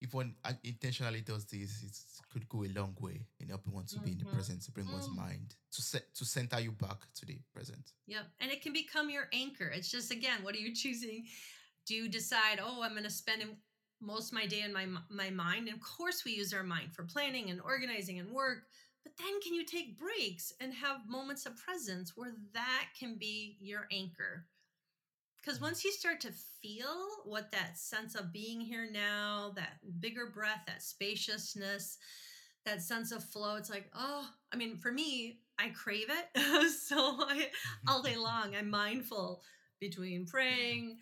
if 0.05 0.13
one 0.13 0.35
intentionally 0.63 1.23
does 1.23 1.47
this, 1.47 1.83
it 1.83 2.31
could 2.31 2.49
go 2.49 2.65
a 2.65 2.69
long 2.79 2.95
way 3.01 3.27
in 3.41 3.49
helping 3.49 3.73
one 3.73 3.87
to 3.87 3.97
mm-hmm. 3.97 4.05
be 4.05 4.13
in 4.13 4.19
the 4.19 4.25
mm-hmm. 4.25 4.35
present, 4.35 4.63
to 4.63 4.73
bring 4.73 4.87
mm-hmm. 4.87 4.95
one's 4.95 5.09
mm. 5.09 5.17
mind 5.17 5.55
to 5.73 5.83
set 5.83 6.15
to 6.15 6.25
center 6.25 6.61
you 6.61 6.73
back 6.73 6.99
to 7.15 7.27
the 7.27 7.39
present. 7.55 7.93
Yep, 8.07 8.25
and 8.41 8.51
it 8.53 8.63
can 8.63 8.73
become 8.73 9.09
your 9.09 9.29
anchor. 9.33 9.73
It's 9.75 9.91
just 9.91 10.11
again, 10.11 10.43
what 10.43 10.55
are 10.55 10.59
you 10.59 10.75
choosing? 10.75 11.25
Do 11.87 11.95
you 11.95 12.09
decide, 12.09 12.61
oh, 12.63 12.83
I'm 12.83 12.93
going 12.93 13.05
to 13.05 13.11
spend 13.11 13.43
most 14.01 14.29
of 14.29 14.35
my 14.35 14.47
day 14.47 14.63
in 14.63 14.73
my 14.73 14.87
my 15.11 15.31
mind? 15.31 15.69
And 15.69 15.77
of 15.77 15.83
course, 15.83 16.25
we 16.25 16.33
use 16.33 16.53
our 16.53 16.63
mind 16.63 16.95
for 16.95 17.05
planning 17.05 17.51
and 17.51 17.61
organizing 17.61 18.19
and 18.19 18.31
work. 18.31 18.65
But 19.03 19.13
then, 19.19 19.41
can 19.43 19.55
you 19.55 19.67
take 19.67 19.99
breaks 19.99 20.53
and 20.61 20.73
have 20.73 21.09
moments 21.09 21.45
of 21.45 21.57
presence 21.57 22.13
where 22.17 22.33
that 22.55 22.87
can 22.99 23.19
be 23.19 23.59
your 23.61 23.87
anchor? 23.93 24.47
Because 25.45 25.61
once 25.61 25.85
you 25.85 25.93
start 25.93 26.21
to 26.23 26.33
feel 26.63 27.07
what 27.27 27.53
that 27.53 27.77
sense 27.77 28.15
of 28.15 28.33
being 28.33 28.63
here 28.63 28.89
now, 28.91 29.53
that 29.57 29.75
bigger 30.01 30.31
breath, 30.33 30.63
that 30.67 30.83
spaciousness, 30.83 31.99
that 32.65 32.81
sense 32.81 33.13
of 33.13 33.23
flow, 33.23 33.57
it's 33.57 33.69
like, 33.69 33.91
oh, 33.95 34.27
I 34.55 34.57
mean, 34.57 34.79
for 34.79 34.91
me, 34.91 35.41
I 35.59 35.69
crave 35.69 36.07
it. 36.09 36.71
so 36.81 36.97
I, 36.97 37.49
all 37.87 38.01
day 38.01 38.17
long, 38.19 38.57
I'm 38.57 38.71
mindful 38.71 39.43
between 39.81 40.25
praying, 40.25 40.97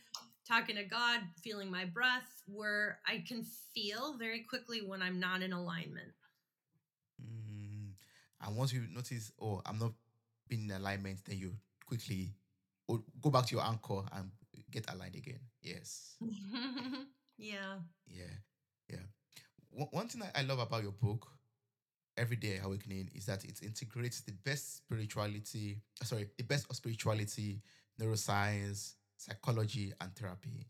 talking 0.46 0.76
to 0.76 0.84
God, 0.84 1.20
feeling 1.42 1.70
my 1.70 1.84
breath, 1.84 2.42
where 2.46 2.99
I 3.06 3.25
can 3.26 3.44
feel 3.75 4.16
very 4.18 4.42
quickly 4.42 4.80
when 4.80 5.02
I'm 5.02 5.20
not 5.20 5.42
in 5.42 5.52
alignment. 5.52 6.12
Mm. 7.22 7.92
And 8.44 8.56
once 8.56 8.72
you 8.72 8.82
notice, 8.92 9.32
oh, 9.40 9.62
I'm 9.64 9.78
not 9.78 9.92
being 10.49 10.64
in 10.64 10.76
alignment, 10.76 11.25
then 11.25 11.38
you 11.38 11.52
quickly 11.87 12.34
go 12.88 13.30
back 13.30 13.46
to 13.46 13.54
your 13.54 13.64
anchor 13.64 14.02
and 14.12 14.30
get 14.70 14.90
aligned 14.92 15.14
again. 15.14 15.40
Yes. 15.61 16.16
yeah. 17.38 17.76
Yeah. 18.06 18.25
Yeah. 18.88 19.87
One 19.90 20.08
thing 20.08 20.22
I 20.34 20.42
love 20.42 20.58
about 20.58 20.82
your 20.82 20.92
book, 20.92 21.26
Everyday 22.16 22.61
Awakening, 22.62 23.11
is 23.14 23.25
that 23.26 23.44
it 23.44 23.62
integrates 23.62 24.20
the 24.20 24.32
best 24.32 24.76
spirituality, 24.76 25.80
sorry, 26.02 26.28
the 26.37 26.44
best 26.44 26.66
of 26.68 26.76
spirituality, 26.76 27.62
neuroscience, 27.99 28.94
psychology, 29.25 29.93
and 30.00 30.14
therapy. 30.14 30.67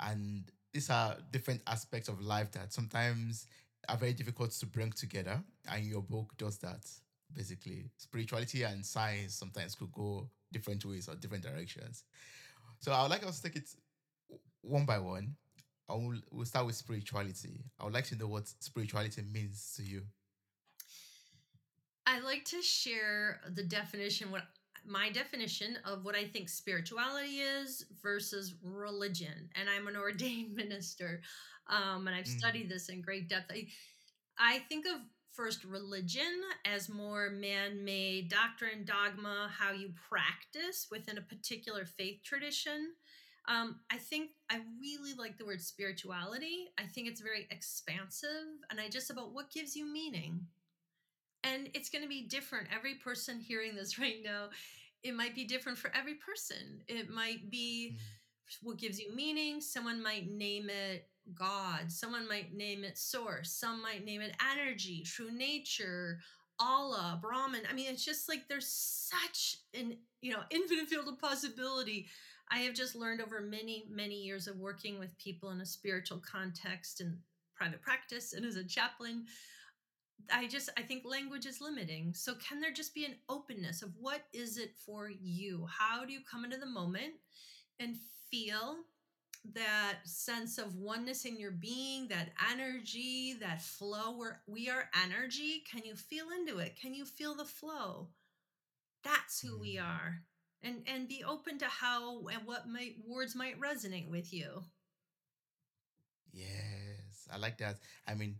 And 0.00 0.44
these 0.72 0.90
are 0.90 1.16
different 1.30 1.62
aspects 1.66 2.08
of 2.08 2.20
life 2.20 2.52
that 2.52 2.72
sometimes 2.72 3.46
are 3.88 3.96
very 3.96 4.12
difficult 4.12 4.50
to 4.52 4.66
bring 4.66 4.92
together. 4.92 5.42
And 5.70 5.84
your 5.84 6.02
book 6.02 6.32
does 6.36 6.58
that 6.58 6.84
basically. 7.34 7.90
Spirituality 7.96 8.62
and 8.62 8.84
science 8.84 9.34
sometimes 9.34 9.74
could 9.74 9.92
go 9.92 10.28
different 10.52 10.84
ways 10.84 11.08
or 11.08 11.14
different 11.14 11.44
directions. 11.44 12.04
So 12.80 12.92
I 12.92 13.02
would 13.02 13.10
like 13.10 13.26
us 13.26 13.40
to 13.40 13.48
take 13.48 13.56
it 13.56 13.68
one 14.62 14.86
by 14.86 14.98
one. 14.98 15.36
I 15.88 15.94
will 15.94 16.20
we'll 16.30 16.44
start 16.44 16.66
with 16.66 16.76
spirituality. 16.76 17.64
I 17.80 17.84
would 17.84 17.94
like 17.94 18.06
to 18.06 18.16
know 18.16 18.28
what 18.28 18.48
spirituality 18.60 19.22
means 19.32 19.74
to 19.76 19.82
you. 19.82 20.02
I 22.06 22.20
like 22.20 22.44
to 22.46 22.62
share 22.62 23.40
the 23.54 23.62
definition, 23.62 24.30
what 24.30 24.44
my 24.88 25.10
definition 25.10 25.78
of 25.84 26.04
what 26.04 26.16
I 26.16 26.24
think 26.24 26.48
spirituality 26.48 27.40
is 27.40 27.84
versus 28.02 28.54
religion. 28.62 29.50
And 29.54 29.68
I'm 29.68 29.86
an 29.88 29.96
ordained 30.00 30.54
minister, 30.54 31.20
um, 31.68 32.06
and 32.06 32.16
I've 32.16 32.24
mm. 32.24 32.38
studied 32.38 32.68
this 32.68 32.88
in 32.88 33.02
great 33.02 33.28
depth. 33.28 33.50
I, 33.50 33.66
I 34.38 34.60
think 34.68 34.86
of 34.86 35.00
first 35.38 35.62
religion 35.62 36.42
as 36.64 36.88
more 36.88 37.30
man 37.30 37.84
made 37.84 38.28
doctrine, 38.28 38.84
dogma, 38.84 39.48
how 39.56 39.70
you 39.70 39.90
practice 40.08 40.88
within 40.90 41.16
a 41.16 41.22
particular 41.22 41.84
faith 41.84 42.20
tradition. 42.24 42.94
Um, 43.46 43.80
I 43.90 43.98
think 43.98 44.30
I 44.50 44.60
really 44.80 45.14
like 45.14 45.38
the 45.38 45.46
word 45.46 45.62
spirituality. 45.62 46.66
I 46.76 46.82
think 46.82 47.06
it's 47.06 47.20
very 47.20 47.46
expansive 47.52 48.28
and 48.70 48.80
I 48.80 48.88
just 48.88 49.10
about 49.10 49.32
what 49.32 49.52
gives 49.52 49.76
you 49.76 49.86
meaning. 49.86 50.40
And 51.44 51.70
it's 51.72 51.88
going 51.88 52.02
to 52.02 52.08
be 52.08 52.26
different. 52.26 52.68
Every 52.74 52.94
person 52.94 53.38
hearing 53.38 53.76
this 53.76 53.96
right 54.00 54.18
now, 54.24 54.48
it 55.02 55.14
might 55.14 55.34
be 55.34 55.44
different 55.44 55.78
for 55.78 55.92
every 55.94 56.14
person. 56.14 56.82
It 56.88 57.10
might 57.10 57.50
be 57.50 57.96
mm. 57.96 58.56
what 58.62 58.78
gives 58.78 58.98
you 58.98 59.14
meaning. 59.14 59.60
Someone 59.60 60.02
might 60.02 60.30
name 60.30 60.70
it 60.70 61.08
God. 61.34 61.90
Someone 61.92 62.26
might 62.28 62.54
name 62.54 62.84
it 62.84 62.98
source. 62.98 63.52
Some 63.52 63.82
might 63.82 64.04
name 64.04 64.20
it 64.20 64.34
energy, 64.52 65.02
true 65.04 65.30
nature, 65.30 66.18
Allah, 66.58 67.18
Brahman. 67.20 67.62
I 67.70 67.74
mean, 67.74 67.90
it's 67.90 68.04
just 68.04 68.28
like 68.28 68.48
there's 68.48 68.68
such 68.68 69.58
an, 69.74 69.96
you 70.20 70.32
know, 70.32 70.40
infinite 70.50 70.88
field 70.88 71.08
of 71.08 71.20
possibility. 71.20 72.08
I 72.50 72.58
have 72.60 72.74
just 72.74 72.94
learned 72.94 73.20
over 73.20 73.40
many, 73.40 73.84
many 73.90 74.22
years 74.22 74.48
of 74.48 74.56
working 74.56 74.98
with 74.98 75.16
people 75.18 75.50
in 75.50 75.60
a 75.60 75.66
spiritual 75.66 76.18
context 76.18 77.00
and 77.00 77.18
private 77.54 77.82
practice 77.82 78.32
and 78.32 78.44
as 78.44 78.56
a 78.56 78.64
chaplain. 78.64 79.26
I 80.32 80.46
just 80.46 80.68
I 80.76 80.82
think 80.82 81.04
language 81.04 81.46
is 81.46 81.60
limiting. 81.60 82.12
So 82.14 82.34
can 82.34 82.60
there 82.60 82.72
just 82.72 82.94
be 82.94 83.04
an 83.04 83.14
openness 83.28 83.82
of 83.82 83.92
what 83.98 84.22
is 84.32 84.58
it 84.58 84.72
for 84.84 85.10
you? 85.10 85.66
How 85.66 86.04
do 86.04 86.12
you 86.12 86.20
come 86.28 86.44
into 86.44 86.58
the 86.58 86.66
moment 86.66 87.14
and 87.80 87.96
feel 88.30 88.78
that 89.54 89.98
sense 90.04 90.58
of 90.58 90.76
oneness 90.76 91.24
in 91.24 91.38
your 91.38 91.52
being, 91.52 92.08
that 92.08 92.30
energy, 92.52 93.34
that 93.40 93.62
flow 93.62 94.16
where 94.16 94.42
we 94.46 94.68
are 94.68 94.90
energy. 95.04 95.62
Can 95.70 95.84
you 95.84 95.94
feel 95.94 96.26
into 96.30 96.58
it? 96.58 96.78
Can 96.80 96.94
you 96.94 97.04
feel 97.04 97.34
the 97.34 97.44
flow? 97.44 98.08
That's 99.04 99.40
who 99.40 99.58
we 99.58 99.76
mm. 99.76 99.84
are. 99.84 100.22
And 100.62 100.82
and 100.88 101.08
be 101.08 101.22
open 101.22 101.58
to 101.58 101.66
how 101.66 102.26
and 102.26 102.44
what 102.44 102.68
might 102.68 102.96
words 103.06 103.36
might 103.36 103.60
resonate 103.60 104.10
with 104.10 104.32
you. 104.32 104.64
Yes, 106.32 107.28
I 107.32 107.38
like 107.38 107.58
that. 107.58 107.76
I 108.08 108.14
mean, 108.14 108.36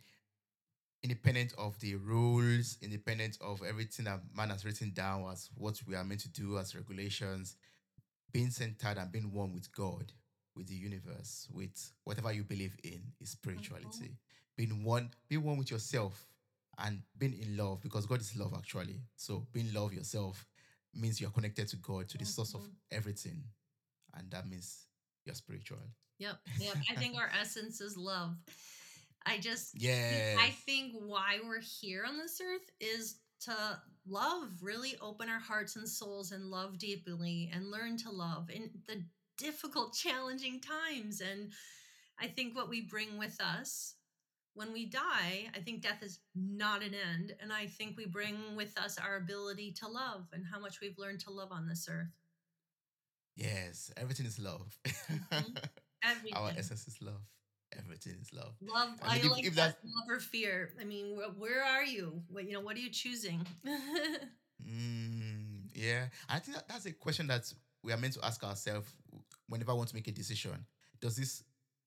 independent 1.02 1.52
of 1.58 1.78
the 1.80 1.94
rules, 1.94 2.76
independent 2.82 3.38
of 3.40 3.62
everything 3.62 4.06
that 4.06 4.20
man 4.36 4.50
has 4.50 4.64
written 4.64 4.92
down 4.92 5.26
as 5.30 5.48
what 5.54 5.80
we 5.86 5.94
are 5.94 6.04
meant 6.04 6.20
to 6.20 6.28
do 6.28 6.58
as 6.58 6.74
regulations, 6.74 7.56
being 8.32 8.50
centered 8.50 8.98
and 8.98 9.12
being 9.12 9.32
one 9.32 9.54
with 9.54 9.70
God 9.72 10.12
with 10.58 10.66
the 10.66 10.74
universe, 10.74 11.48
with 11.54 11.92
whatever 12.04 12.32
you 12.32 12.42
believe 12.42 12.76
in, 12.82 13.00
is 13.20 13.30
spirituality. 13.30 14.16
Being 14.56 14.82
one, 14.82 15.10
being 15.28 15.44
one 15.44 15.56
with 15.56 15.70
yourself 15.70 16.26
and 16.78 17.00
being 17.16 17.38
in 17.40 17.56
love, 17.56 17.80
because 17.80 18.06
God 18.06 18.20
is 18.20 18.36
love 18.36 18.52
actually. 18.54 19.00
So 19.16 19.46
being 19.52 19.72
love 19.72 19.94
yourself 19.94 20.44
means 20.94 21.20
you're 21.20 21.30
connected 21.30 21.68
to 21.68 21.76
God, 21.76 22.08
to 22.08 22.18
the 22.18 22.24
source 22.24 22.54
of 22.54 22.62
everything. 22.90 23.44
And 24.16 24.28
that 24.32 24.48
means 24.48 24.86
you're 25.24 25.34
spiritual. 25.36 25.78
Yep. 26.18 26.36
Yep. 26.58 26.74
I 26.90 26.94
think 26.96 27.16
our 27.16 27.30
essence 27.40 27.80
is 27.80 27.96
love. 27.96 28.34
I 29.28 29.38
just 29.38 29.80
yeah. 29.80 30.36
I 30.38 30.50
think 30.50 30.94
why 30.94 31.38
we're 31.44 31.60
here 31.60 32.04
on 32.06 32.16
this 32.16 32.40
earth 32.40 32.70
is 32.80 33.16
to 33.40 33.54
love, 34.06 34.48
really 34.62 34.96
open 35.00 35.28
our 35.28 35.38
hearts 35.38 35.76
and 35.76 35.88
souls 35.88 36.32
and 36.32 36.46
love 36.46 36.78
deeply 36.78 37.50
and 37.52 37.70
learn 37.70 37.96
to 37.98 38.10
love. 38.10 38.50
in 38.50 38.70
the 38.86 39.04
difficult, 39.36 39.94
challenging 39.94 40.60
times. 40.60 41.20
And 41.20 41.52
I 42.18 42.26
think 42.26 42.56
what 42.56 42.68
we 42.68 42.82
bring 42.82 43.18
with 43.18 43.40
us 43.40 43.94
when 44.54 44.72
we 44.72 44.86
die, 44.86 45.48
I 45.54 45.60
think 45.60 45.82
death 45.82 46.02
is 46.02 46.18
not 46.34 46.82
an 46.82 46.94
end. 46.94 47.34
And 47.40 47.52
I 47.52 47.66
think 47.66 47.96
we 47.96 48.06
bring 48.06 48.56
with 48.56 48.76
us 48.76 48.98
our 48.98 49.16
ability 49.16 49.72
to 49.80 49.88
love 49.88 50.26
and 50.32 50.44
how 50.44 50.58
much 50.58 50.80
we've 50.80 50.98
learned 50.98 51.20
to 51.20 51.30
love 51.30 51.52
on 51.52 51.68
this 51.68 51.86
earth. 51.88 52.10
Yes, 53.36 53.92
everything 53.96 54.26
is 54.26 54.38
love. 54.40 54.76
Mhm. 54.84 55.64
Our 56.34 56.50
essence 56.56 56.88
is 56.88 57.00
love. 57.00 57.22
Everything 57.76 58.14
is 58.20 58.32
love. 58.32 58.54
Love, 58.62 58.90
And 59.02 59.10
I 59.10 59.16
if, 59.16 59.30
like 59.30 59.44
if 59.44 59.54
that. 59.56 59.76
that 59.82 59.88
Love 59.88 60.08
or 60.16 60.20
fear. 60.20 60.72
I 60.80 60.84
mean, 60.84 61.16
where, 61.16 61.28
where 61.28 61.64
are 61.64 61.84
you? 61.84 62.22
What, 62.30 62.44
you 62.46 62.52
know, 62.54 62.60
what 62.60 62.76
are 62.76 62.80
you 62.80 62.90
choosing? 62.90 63.46
Mm, 64.66 65.68
yeah, 65.74 66.06
I 66.28 66.38
think 66.40 66.56
that 66.56 66.68
that's 66.68 66.84
a 66.86 66.92
question 66.92 67.26
that 67.28 67.52
we 67.82 67.92
are 67.92 67.96
meant 67.96 68.14
to 68.14 68.24
ask 68.24 68.42
ourselves 68.42 68.92
whenever 69.48 69.72
we 69.72 69.78
want 69.78 69.88
to 69.90 69.94
make 69.94 70.08
a 70.08 70.12
decision. 70.12 70.64
Does 71.00 71.16
this 71.16 71.44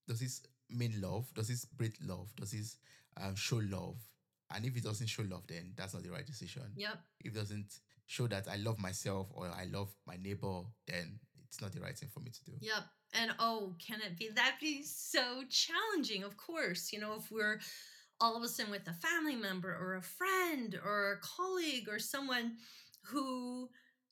does 0.07 0.19
this 0.19 0.41
mean 0.69 0.99
love? 1.01 1.31
Does 1.33 1.47
this 1.49 1.65
breed 1.65 1.93
love? 2.01 2.33
Does 2.37 2.51
this 2.51 2.77
um, 3.21 3.35
show 3.35 3.57
love? 3.57 3.97
And 4.53 4.65
if 4.65 4.75
it 4.75 4.83
doesn't 4.83 5.07
show 5.07 5.23
love, 5.23 5.43
then 5.47 5.73
that's 5.75 5.93
not 5.93 6.03
the 6.03 6.11
right 6.11 6.25
decision. 6.25 6.63
yep. 6.75 6.97
If 7.19 7.33
it 7.33 7.35
doesn't 7.35 7.79
show 8.05 8.27
that 8.27 8.47
I 8.51 8.55
love 8.57 8.79
myself 8.79 9.27
or 9.33 9.47
I 9.47 9.65
love 9.65 9.89
my 10.07 10.15
neighbor, 10.17 10.61
then 10.87 11.19
it's 11.47 11.61
not 11.61 11.71
the 11.73 11.79
right 11.81 11.97
thing 11.97 12.09
for 12.13 12.19
me 12.21 12.31
to 12.31 12.43
do. 12.45 12.53
Yep. 12.61 12.83
And 13.13 13.31
oh, 13.39 13.75
can 13.85 13.99
it 14.01 14.17
be 14.17 14.29
that 14.35 14.55
be 14.61 14.83
so 14.83 15.43
challenging? 15.49 16.23
Of 16.23 16.37
course, 16.37 16.93
you 16.93 16.99
know, 16.99 17.15
if 17.19 17.31
we're 17.31 17.59
all 18.19 18.37
of 18.37 18.43
a 18.43 18.47
sudden 18.47 18.71
with 18.71 18.87
a 18.87 18.93
family 18.93 19.35
member 19.35 19.69
or 19.69 19.95
a 19.95 20.01
friend 20.01 20.79
or 20.83 21.13
a 21.13 21.19
colleague 21.19 21.89
or 21.89 21.99
someone 21.99 22.53
who, 23.03 23.69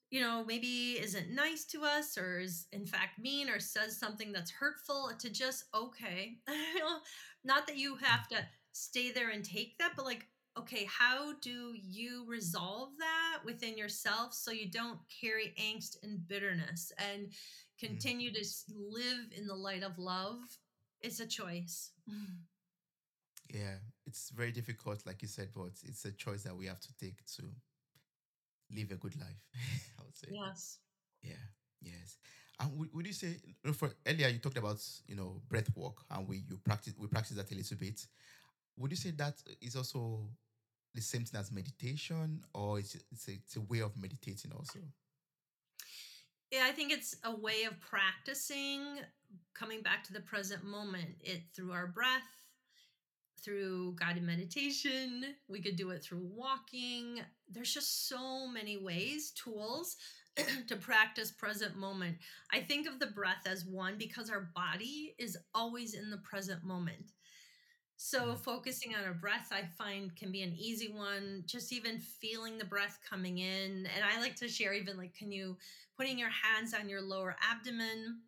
you 0.10 0.20
know, 0.20 0.44
maybe 0.46 1.00
isn't 1.00 1.30
nice 1.34 1.64
to 1.66 1.84
us 1.84 2.18
or 2.18 2.40
is 2.40 2.66
in 2.72 2.86
fact 2.86 3.20
mean 3.20 3.50
or 3.50 3.60
says 3.60 3.98
something 3.98 4.32
that's 4.32 4.52
hurtful, 4.52 5.12
to 5.20 5.30
just, 5.30 5.66
okay, 5.74 6.38
not 7.44 7.68
that 7.68 7.78
you 7.78 7.96
have 7.98 8.28
to 8.28 8.38
stay 8.74 9.12
there 9.12 9.30
and 9.30 9.46
take 9.46 9.78
that, 9.78 9.94
but 9.96 10.06
like, 10.06 10.26
okay, 10.60 10.86
how 10.86 11.34
do 11.42 11.74
you 11.76 12.26
resolve 12.28 12.90
that 13.00 13.40
within 13.46 13.78
yourself 13.78 14.34
so 14.34 14.52
you 14.52 14.70
don't 14.70 15.00
carry 15.22 15.54
angst 15.60 15.98
and 16.04 16.28
bitterness 16.28 16.92
and 16.98 17.28
Mm, 17.84 17.90
continue 17.90 18.32
to 18.34 18.44
live 18.76 19.32
in 19.38 19.48
the 19.48 19.56
light 19.56 19.84
of 19.84 19.98
love? 19.98 20.40
It's 21.02 21.20
a 21.20 21.26
choice. 21.28 21.92
Yeah, 23.54 23.76
it's 24.06 24.30
very 24.30 24.52
difficult, 24.52 25.06
like 25.06 25.22
you 25.22 25.28
said, 25.28 25.50
but 25.56 25.72
it's 25.84 26.06
a 26.06 26.12
choice 26.12 26.44
that 26.44 26.56
we 26.56 26.68
have 26.68 26.80
to 26.82 26.98
take 26.98 27.26
to 27.38 27.44
live 28.72 28.92
a 28.92 28.96
good 28.96 29.16
life. 29.20 29.42
I 30.00 30.04
would 30.04 30.18
say. 30.18 30.28
Yes. 30.32 30.80
Yeah. 31.22 31.34
Yes. 31.82 32.18
And 32.60 32.78
would, 32.78 32.90
would 32.94 33.08
you 33.08 33.14
say 33.14 33.36
for 33.74 33.92
earlier 34.06 34.28
you 34.28 34.40
talked 34.40 34.58
about 34.58 34.84
you 35.08 35.16
know 35.16 35.42
breath 35.50 35.76
work 35.76 35.98
and 36.12 36.28
we 36.28 36.44
you 36.50 36.58
practice 36.58 36.94
we 36.98 37.08
practice 37.08 37.38
that 37.38 37.52
a 37.52 37.56
little 37.56 37.78
bit. 37.78 38.06
Would 38.78 38.92
you 38.92 38.98
say 38.98 39.12
that 39.12 39.42
is 39.62 39.76
also 39.76 40.30
the 40.96 41.02
same 41.02 41.24
thing 41.24 41.40
as 41.40 41.52
meditation, 41.52 42.44
or 42.54 42.80
it's 42.80 42.96
it's 43.12 43.28
a, 43.28 43.32
it's 43.32 43.56
a 43.56 43.62
way 43.62 43.80
of 43.80 43.96
meditating 43.98 44.52
also? 44.52 44.80
Yeah, 46.52 46.66
I 46.66 46.72
think 46.72 46.92
it's 46.92 47.16
a 47.24 47.36
way 47.36 47.64
of 47.64 47.80
practicing 47.80 48.82
coming 49.54 49.82
back 49.82 50.04
to 50.06 50.14
the 50.14 50.22
present 50.22 50.64
moment. 50.64 51.10
It 51.20 51.44
through 51.56 51.72
our 51.72 51.88
breath, 51.88 52.24
through 53.44 53.96
guided 54.00 54.24
meditation. 54.24 55.24
We 55.48 55.62
could 55.62 55.76
do 55.76 55.92
it 55.92 56.04
through 56.04 56.28
walking. 56.34 57.22
There's 57.50 57.74
just 57.74 58.08
so 58.10 58.48
many 58.48 58.78
ways, 58.78 59.32
tools 59.32 59.96
to 60.68 60.76
practice 60.76 61.32
present 61.32 61.78
moment. 61.78 62.18
I 62.52 62.62
think 62.62 62.88
of 62.88 63.00
the 63.00 63.08
breath 63.08 63.46
as 63.46 63.66
one 63.66 63.98
because 63.98 64.30
our 64.30 64.50
body 64.56 65.16
is 65.18 65.38
always 65.54 65.94
in 65.94 66.10
the 66.10 66.18
present 66.18 66.64
moment. 66.64 67.12
So, 68.02 68.34
Mm, 68.34 68.38
focusing 68.38 68.96
on 68.96 69.04
our 69.04 69.14
breath, 69.14 69.50
I 69.52 69.64
find 69.78 70.16
can 70.16 70.32
be 70.32 70.42
an 70.42 70.54
easy 70.58 70.90
one. 70.90 71.44
Just 71.46 71.74
even 71.74 72.00
feeling 72.00 72.58
the 72.58 72.64
breath 72.64 72.98
coming 73.08 73.40
in. 73.40 73.88
And 73.94 74.06
I 74.10 74.22
like 74.22 74.38
to 74.38 74.48
share, 74.48 74.74
even 74.74 74.98
like, 74.98 75.14
can 75.14 75.34
you 75.34 75.58
putting 75.98 76.18
your 76.18 76.30
hands 76.30 76.74
on 76.74 76.88
your 76.88 77.02
lower 77.02 77.36
abdomen? 77.52 78.22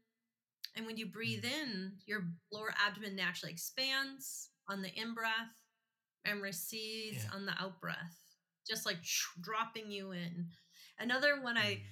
And 0.76 0.86
when 0.86 0.98
you 0.98 1.06
breathe 1.06 1.44
mm, 1.44 1.46
in, 1.46 1.94
your 2.06 2.28
lower 2.52 2.74
abdomen 2.86 3.16
naturally 3.16 3.54
expands 3.54 4.50
on 4.68 4.82
the 4.82 4.94
in 4.94 5.14
breath 5.14 5.56
and 6.26 6.42
recedes 6.42 7.26
yeah. 7.26 7.32
on 7.34 7.46
the 7.46 7.54
out 7.60 7.80
breath, 7.80 8.18
just 8.68 8.86
like 8.86 8.98
dropping 9.42 9.90
you 9.92 10.12
in. 10.12 10.48
Another 11.00 11.42
one 11.42 11.58
I 11.58 11.78
Mm, 11.78 11.86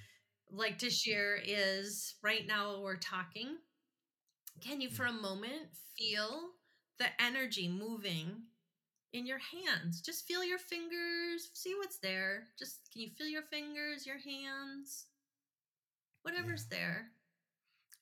like 0.51 0.79
to 0.79 0.89
share 0.89 1.37
is 1.43 2.15
right 2.23 2.45
now 2.47 2.81
we're 2.81 2.97
talking, 2.97 3.57
can 4.61 4.81
you 4.81 4.89
for 4.89 5.05
a 5.05 5.13
moment 5.13 5.69
feel 5.97 6.51
the 6.99 7.07
energy 7.21 7.67
moving 7.69 8.43
in 9.13 9.25
your 9.25 9.39
hands? 9.39 10.01
Just 10.01 10.27
feel 10.27 10.43
your 10.43 10.59
fingers, 10.59 11.49
see 11.53 11.75
what's 11.75 11.99
there. 11.99 12.47
Just 12.59 12.89
can 12.93 13.01
you 13.03 13.09
feel 13.17 13.27
your 13.27 13.43
fingers, 13.43 14.05
your 14.05 14.19
hands, 14.19 15.07
yeah. 16.23 16.23
whatever's 16.23 16.65
there? 16.65 17.11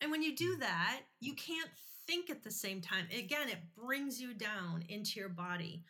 And 0.02 0.12
when 0.12 0.22
you 0.24 0.36
Mm, 0.42 0.48
do 0.48 0.58
that, 0.60 1.02
you 1.20 1.34
can't 1.36 1.70
think 2.08 2.30
at 2.30 2.44
the 2.44 2.52
same 2.52 2.82
time. 2.82 3.08
Again, 3.12 3.50
it 3.50 3.60
brings 3.76 4.22
you 4.22 4.34
down 4.34 4.84
into 4.90 5.20
your 5.20 5.30
body. 5.30 5.84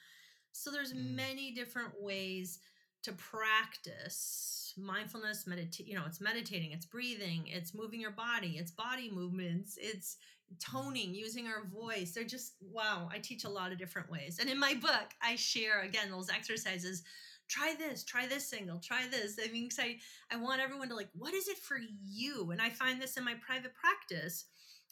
So 0.52 0.72
there's 0.72 0.94
mm, 0.94 1.14
many 1.16 1.54
different 1.54 1.94
ways 2.00 2.60
to 3.04 3.14
practice 3.14 4.74
mindfulness, 4.78 5.48
meditate, 5.48 5.88
you 5.88 5.96
know, 5.96 6.04
it's 6.08 6.22
meditating, 6.22 6.72
it's 6.72 6.86
breathing, 6.86 7.46
it's 7.48 7.74
moving 7.74 8.02
your 8.02 8.12
body, 8.12 8.58
it's 8.60 8.72
body 8.72 9.10
movements, 9.12 9.78
it's 9.82 10.18
mm, 10.18 10.37
toning, 10.64 11.14
using 11.14 11.48
our 11.48 11.66
voice. 11.66 12.14
They're 12.14 12.24
just 12.24 12.54
wow, 12.62 13.10
I 13.12 13.20
teach 13.20 13.44
a 13.44 13.50
lot 13.50 13.72
of 13.72 13.78
different 13.78 14.10
ways. 14.10 14.40
And 14.40 14.50
in 14.50 14.60
my 14.60 14.74
book, 14.74 15.14
I 15.22 15.36
share 15.36 15.82
again 15.82 16.12
those 16.12 16.30
exercises. 16.30 17.04
Try 17.48 17.76
this, 17.78 18.04
try 18.04 18.28
this 18.28 18.46
single, 18.46 18.80
try 18.80 19.08
this. 19.10 19.40
I 19.42 19.50
mean, 19.52 19.70
I, 19.80 19.98
I 20.30 20.36
want 20.36 20.62
everyone 20.62 20.90
to 20.90 20.96
like, 20.96 21.10
what 21.14 21.34
is 21.34 21.48
it 21.48 21.58
for 21.58 21.78
you? 22.06 22.52
And 22.52 22.62
I 22.62 22.70
find 22.70 23.02
this 23.02 23.16
in 23.16 23.24
my 23.24 23.36
private 23.36 23.72
practice. 23.74 24.46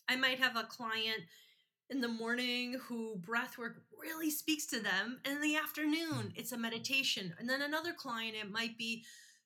I 0.08 0.16
might 0.16 0.40
have 0.40 0.56
a 0.56 0.64
client 0.64 1.24
in 1.90 2.02
the 2.02 2.08
morning 2.08 2.80
who 2.88 3.18
breath 3.18 3.58
work 3.58 3.84
really 4.02 4.32
speaks 4.32 4.66
to 4.66 4.80
them 4.80 5.20
and 5.24 5.36
in 5.36 5.42
the 5.42 5.56
afternoon 5.56 6.34
it's 6.36 6.52
a 6.52 6.58
meditation 6.58 7.34
and 7.38 7.48
then 7.48 7.62
another 7.62 7.94
client 7.94 8.36
it 8.36 8.52
might 8.52 8.76
be 8.78 9.04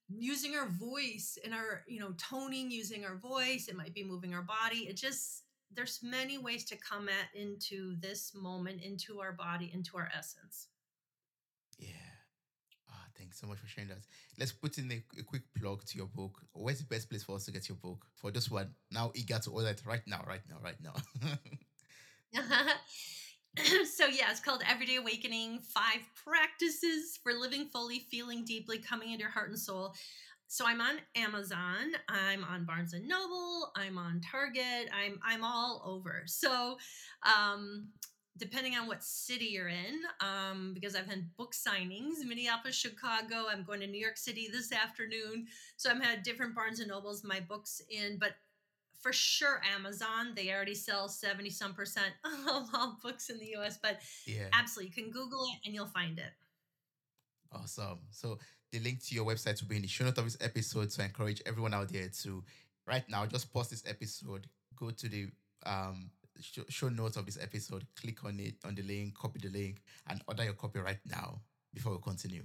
using 0.08 0.56
our 0.56 0.70
voice 0.70 1.38
and 1.44 1.54
our 1.54 1.84
you 1.88 2.00
know 2.00 2.14
toning 2.18 2.72
using 2.72 3.04
our 3.04 3.18
voice 3.18 3.68
it 3.68 3.76
might 3.76 3.94
be 3.94 4.04
moving 4.04 4.34
our 4.34 4.42
body 4.42 4.88
it 4.88 4.96
just 4.96 5.44
there's 5.76 6.00
many 6.02 6.38
ways 6.38 6.66
to 6.66 6.76
come 6.78 7.08
at 7.10 7.30
into 7.40 7.96
this 8.00 8.32
moment 8.36 8.82
into 8.82 9.20
our 9.20 9.32
body 9.34 9.72
into 9.74 9.98
our 9.98 10.10
essence 10.18 10.68
Yeah. 11.78 11.88
Ah, 12.90 13.06
thanks 13.18 13.40
so 13.40 13.48
much 13.48 13.60
for 13.60 13.68
sharing 13.68 13.90
that. 13.90 14.04
Let's 14.38 14.52
put 14.52 14.78
in 14.78 14.92
a, 14.92 15.04
a 15.20 15.24
quick 15.24 15.44
plug 15.58 15.86
to 15.86 15.98
your 15.98 16.08
book. 16.08 16.42
Where's 16.54 16.80
the 16.80 16.86
best 16.86 17.10
place 17.10 17.24
for 17.24 17.36
us 17.36 17.46
to 17.46 17.52
get 17.52 17.70
your 17.70 17.78
book? 17.78 18.06
For 18.16 18.32
those 18.32 18.48
who 18.48 18.58
are 18.58 18.68
now 18.92 19.12
eager 19.16 19.40
to 19.40 19.52
order 19.52 19.70
it 19.70 19.82
right 19.86 20.02
now, 20.08 20.24
right 20.28 20.42
now, 20.50 20.58
right 20.62 20.82
now. 20.82 20.96
so 23.86 24.06
yeah 24.06 24.30
it's 24.30 24.40
called 24.40 24.62
everyday 24.70 24.98
awakening 24.98 25.60
five 25.60 26.02
practices 26.24 27.20
for 27.22 27.34
living 27.34 27.66
fully 27.66 28.06
feeling 28.12 28.46
deeply 28.46 28.78
coming 28.78 29.12
into 29.12 29.24
your 29.24 29.32
heart 29.32 29.50
and 29.50 29.58
soul 29.58 29.94
so 30.50 30.66
i'm 30.68 30.82
on 30.82 30.98
amazon 31.16 31.94
i'm 32.10 32.44
on 32.44 32.66
barnes 32.66 32.94
and 32.94 33.08
noble 33.08 33.72
i'm 33.78 33.98
on 33.98 34.20
target 34.20 34.90
i'm 34.94 35.20
i'm 35.26 35.44
all 35.44 35.82
over 35.86 36.24
so 36.26 36.76
um 37.24 37.88
depending 38.38 38.76
on 38.76 38.88
what 38.88 39.04
city 39.04 39.46
you're 39.46 39.70
in 39.70 40.02
um 40.22 40.72
because 40.74 40.96
i've 40.96 41.06
had 41.06 41.30
book 41.38 41.54
signings 41.54 42.26
minneapolis 42.28 42.76
chicago 42.76 43.46
i'm 43.50 43.64
going 43.64 43.80
to 43.80 43.88
new 43.88 44.02
york 44.02 44.18
city 44.18 44.50
this 44.52 44.72
afternoon 44.74 45.46
so 45.78 45.92
i've 45.92 46.02
had 46.02 46.24
different 46.24 46.56
barnes 46.56 46.80
and 46.80 46.90
nobles 46.90 47.24
my 47.24 47.40
books 47.40 47.82
in 47.90 48.18
but 48.20 48.34
for 49.02 49.14
sure 49.14 49.62
Amazon. 49.76 50.34
They 50.36 50.52
already 50.52 50.76
sell 50.76 51.08
70 51.08 51.50
some 51.52 51.74
percent 51.74 52.14
of 52.50 52.68
all 52.74 52.98
books 53.02 53.30
in 53.30 53.40
the 53.40 53.56
US, 53.56 53.80
but 53.82 54.00
yeah. 54.26 54.48
absolutely, 54.52 54.94
you 54.94 55.04
can 55.04 55.12
Google 55.12 55.46
it 55.46 55.66
and 55.66 55.74
you'll 55.74 55.86
find 55.86 56.20
it. 56.20 56.34
Awesome. 57.52 58.00
So 58.12 58.38
the 58.72 58.80
link 58.80 59.04
to 59.06 59.16
your 59.16 59.26
website 59.26 59.62
will 59.62 59.70
be 59.70 59.78
in 59.78 59.82
the 59.82 59.88
show 59.88 60.04
notes 60.04 60.18
of 60.18 60.26
this 60.26 60.38
episode. 60.42 60.92
So 60.92 61.02
I 61.02 61.08
encourage 61.08 61.42
everyone 61.46 61.74
out 61.74 61.92
there 61.92 62.10
to 62.24 62.44
right 62.88 63.04
now 63.10 63.26
just 63.26 63.52
pause 63.52 63.70
this 63.70 63.84
episode, 63.88 64.48
go 64.76 64.92
to 64.92 65.10
the 65.10 65.28
um 65.66 66.12
show, 66.70 66.90
notes 66.90 67.18
of 67.18 67.26
this 67.26 67.38
episode, 67.42 67.86
click 68.00 68.24
on 68.24 68.40
it 68.40 68.56
on 68.66 68.76
the 68.76 68.84
link, 68.84 69.14
copy 69.16 69.40
the 69.42 69.50
link, 69.50 69.82
and 70.08 70.22
order 70.28 70.44
your 70.44 70.54
copy 70.54 70.80
right 70.80 71.00
now 71.06 71.42
before 71.74 71.94
we 71.94 72.00
continue. 72.02 72.44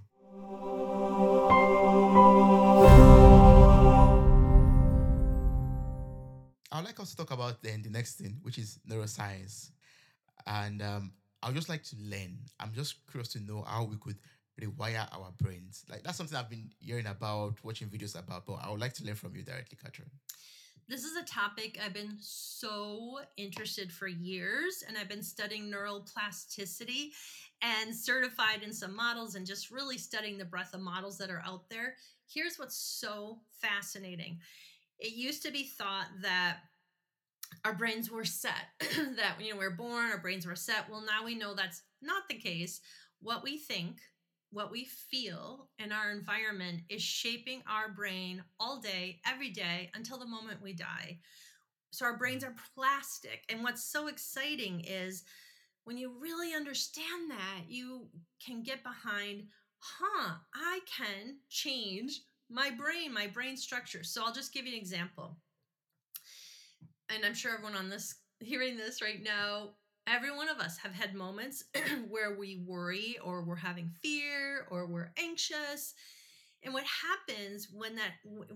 I 6.72 6.78
would 6.78 6.86
like 6.86 6.98
us 6.98 7.10
to 7.10 7.16
talk 7.16 7.30
about 7.30 7.62
then 7.62 7.82
the 7.82 7.90
next 7.90 8.16
thing, 8.16 8.38
which 8.42 8.58
is 8.58 8.80
neuroscience. 8.90 9.70
And 10.46 10.82
um, 10.82 11.12
I 11.40 11.46
would 11.46 11.54
just 11.54 11.68
like 11.68 11.84
to 11.84 11.96
learn. 12.00 12.38
I'm 12.58 12.72
just 12.72 13.06
curious 13.08 13.28
to 13.34 13.40
know 13.40 13.62
how 13.62 13.84
we 13.84 13.96
could 13.96 14.16
rewire 14.60 15.06
our 15.12 15.32
brains. 15.38 15.84
Like 15.90 16.02
that's 16.02 16.16
something 16.16 16.36
I've 16.36 16.50
been 16.50 16.70
hearing 16.78 17.06
about, 17.06 17.62
watching 17.62 17.88
videos 17.88 18.18
about, 18.18 18.46
but 18.46 18.54
I 18.62 18.70
would 18.70 18.80
like 18.80 18.94
to 18.94 19.04
learn 19.04 19.14
from 19.14 19.34
you 19.34 19.42
directly, 19.42 19.78
Catherine. 19.82 20.10
This 20.86 21.04
is 21.04 21.16
a 21.16 21.24
topic 21.24 21.78
I've 21.82 21.94
been 21.94 22.16
so 22.20 23.20
interested 23.38 23.90
for 23.90 24.06
years, 24.06 24.84
and 24.86 24.98
I've 24.98 25.08
been 25.08 25.22
studying 25.22 25.72
neuroplasticity 25.72 27.08
and 27.62 27.94
certified 27.94 28.62
in 28.62 28.70
some 28.70 28.94
models 28.94 29.34
and 29.34 29.46
just 29.46 29.70
really 29.70 29.96
studying 29.96 30.36
the 30.36 30.44
breadth 30.44 30.74
of 30.74 30.82
models 30.82 31.16
that 31.18 31.30
are 31.30 31.42
out 31.46 31.70
there. 31.70 31.94
Here's 32.26 32.58
what's 32.58 32.76
so 32.76 33.38
fascinating 33.62 34.40
it 34.98 35.14
used 35.14 35.42
to 35.42 35.52
be 35.52 35.64
thought 35.64 36.06
that 36.22 36.58
our 37.64 37.74
brains 37.74 38.10
were 38.10 38.24
set 38.24 38.52
that 38.80 39.36
you 39.40 39.50
know 39.50 39.58
we 39.58 39.66
we're 39.66 39.70
born 39.70 40.10
our 40.10 40.18
brains 40.18 40.46
were 40.46 40.56
set 40.56 40.88
well 40.90 41.04
now 41.04 41.24
we 41.24 41.34
know 41.34 41.54
that's 41.54 41.82
not 42.02 42.22
the 42.28 42.34
case 42.34 42.80
what 43.20 43.42
we 43.42 43.58
think 43.58 43.98
what 44.54 44.70
we 44.70 44.84
feel 44.84 45.68
in 45.78 45.92
our 45.92 46.12
environment 46.12 46.80
is 46.88 47.02
shaping 47.02 47.62
our 47.68 47.92
brain 47.92 48.42
all 48.58 48.80
day 48.80 49.20
every 49.26 49.50
day 49.50 49.90
until 49.94 50.18
the 50.18 50.26
moment 50.26 50.62
we 50.62 50.72
die. 50.72 51.18
So 51.90 52.06
our 52.06 52.16
brains 52.16 52.44
are 52.44 52.54
plastic 52.74 53.42
and 53.48 53.62
what's 53.62 53.84
so 53.84 54.06
exciting 54.06 54.80
is 54.86 55.24
when 55.84 55.98
you 55.98 56.12
really 56.18 56.54
understand 56.54 57.30
that 57.30 57.64
you 57.68 58.06
can 58.44 58.62
get 58.62 58.82
behind 58.82 59.44
huh 59.78 60.34
i 60.54 60.80
can 60.86 61.36
change 61.50 62.22
my 62.50 62.70
brain 62.70 63.12
my 63.12 63.26
brain 63.26 63.56
structure. 63.56 64.02
So 64.02 64.24
i'll 64.24 64.32
just 64.32 64.52
give 64.52 64.66
you 64.66 64.72
an 64.72 64.78
example. 64.78 65.36
And 67.10 67.24
I'm 67.24 67.34
sure 67.34 67.52
everyone 67.52 67.76
on 67.76 67.90
this 67.90 68.14
hearing 68.40 68.76
this 68.76 69.02
right 69.02 69.22
now, 69.22 69.70
every 70.06 70.34
one 70.34 70.48
of 70.48 70.58
us 70.58 70.78
have 70.78 70.92
had 70.92 71.14
moments 71.14 71.64
where 72.08 72.36
we 72.36 72.62
worry 72.66 73.18
or 73.22 73.42
we're 73.42 73.56
having 73.56 73.90
fear 74.02 74.66
or 74.70 74.86
we're 74.86 75.12
anxious. 75.18 75.94
And 76.62 76.72
what 76.72 76.84
happens 76.84 77.68
when 77.70 77.94
that, 77.96 78.12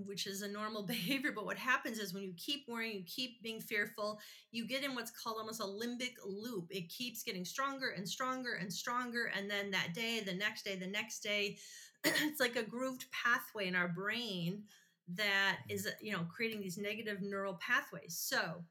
which 0.06 0.26
is 0.26 0.42
a 0.42 0.48
normal 0.48 0.82
behavior, 0.87 1.32
but 1.34 1.44
what 1.44 1.58
happens 1.58 1.98
is 1.98 2.14
when 2.14 2.22
you 2.22 2.32
keep 2.37 2.64
worrying, 2.68 2.96
you 2.96 3.04
keep 3.04 3.42
being 3.42 3.61
fearful, 3.61 4.18
you 4.50 4.66
get 4.66 4.84
in 4.84 4.94
what's 4.94 5.11
called 5.11 5.37
almost 5.38 5.61
a 5.61 5.64
limbic 5.64 6.14
loop. 6.26 6.68
It 6.70 6.88
keeps 6.88 7.22
getting 7.22 7.44
stronger 7.44 7.90
and 7.96 8.08
stronger 8.08 8.54
and 8.54 8.72
stronger. 8.72 9.30
And 9.37 9.50
then 9.50 9.70
that 9.72 9.94
day, 9.94 10.20
the 10.24 10.34
next 10.34 10.64
day, 10.64 10.76
the 10.76 10.87
next 10.87 11.20
day, 11.20 11.58
it's 12.04 12.40
like 12.40 12.56
a 12.56 12.62
grooved 12.62 13.06
pathway 13.11 13.68
in 13.68 13.74
our 13.74 13.88
brain 13.88 14.64
that 15.14 15.58
is 15.68 15.88
you 16.02 16.12
know 16.12 16.26
creating 16.30 16.61
these 16.61 16.76
negative 16.76 17.22
neural 17.22 17.54
pathways 17.54 18.14
so 18.18 18.62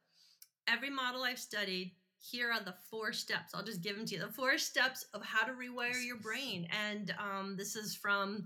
every 0.68 0.90
model 0.90 1.24
i've 1.24 1.40
studied 1.40 1.94
here 2.30 2.52
are 2.52 2.64
the 2.64 2.74
four 2.90 3.14
steps 3.14 3.54
i'll 3.54 3.64
just 3.64 3.82
give 3.82 3.96
them 3.96 4.06
to 4.06 4.16
you 4.16 4.22
the 4.22 4.28
four 4.28 4.58
steps 4.58 5.06
of 5.14 5.24
how 5.24 5.46
to 5.46 5.54
rewire 5.54 6.06
your 6.06 6.18
brain 6.18 6.68
and 6.88 7.14
um, 7.20 7.56
this 7.58 7.76
is 7.76 7.96
from 7.96 8.46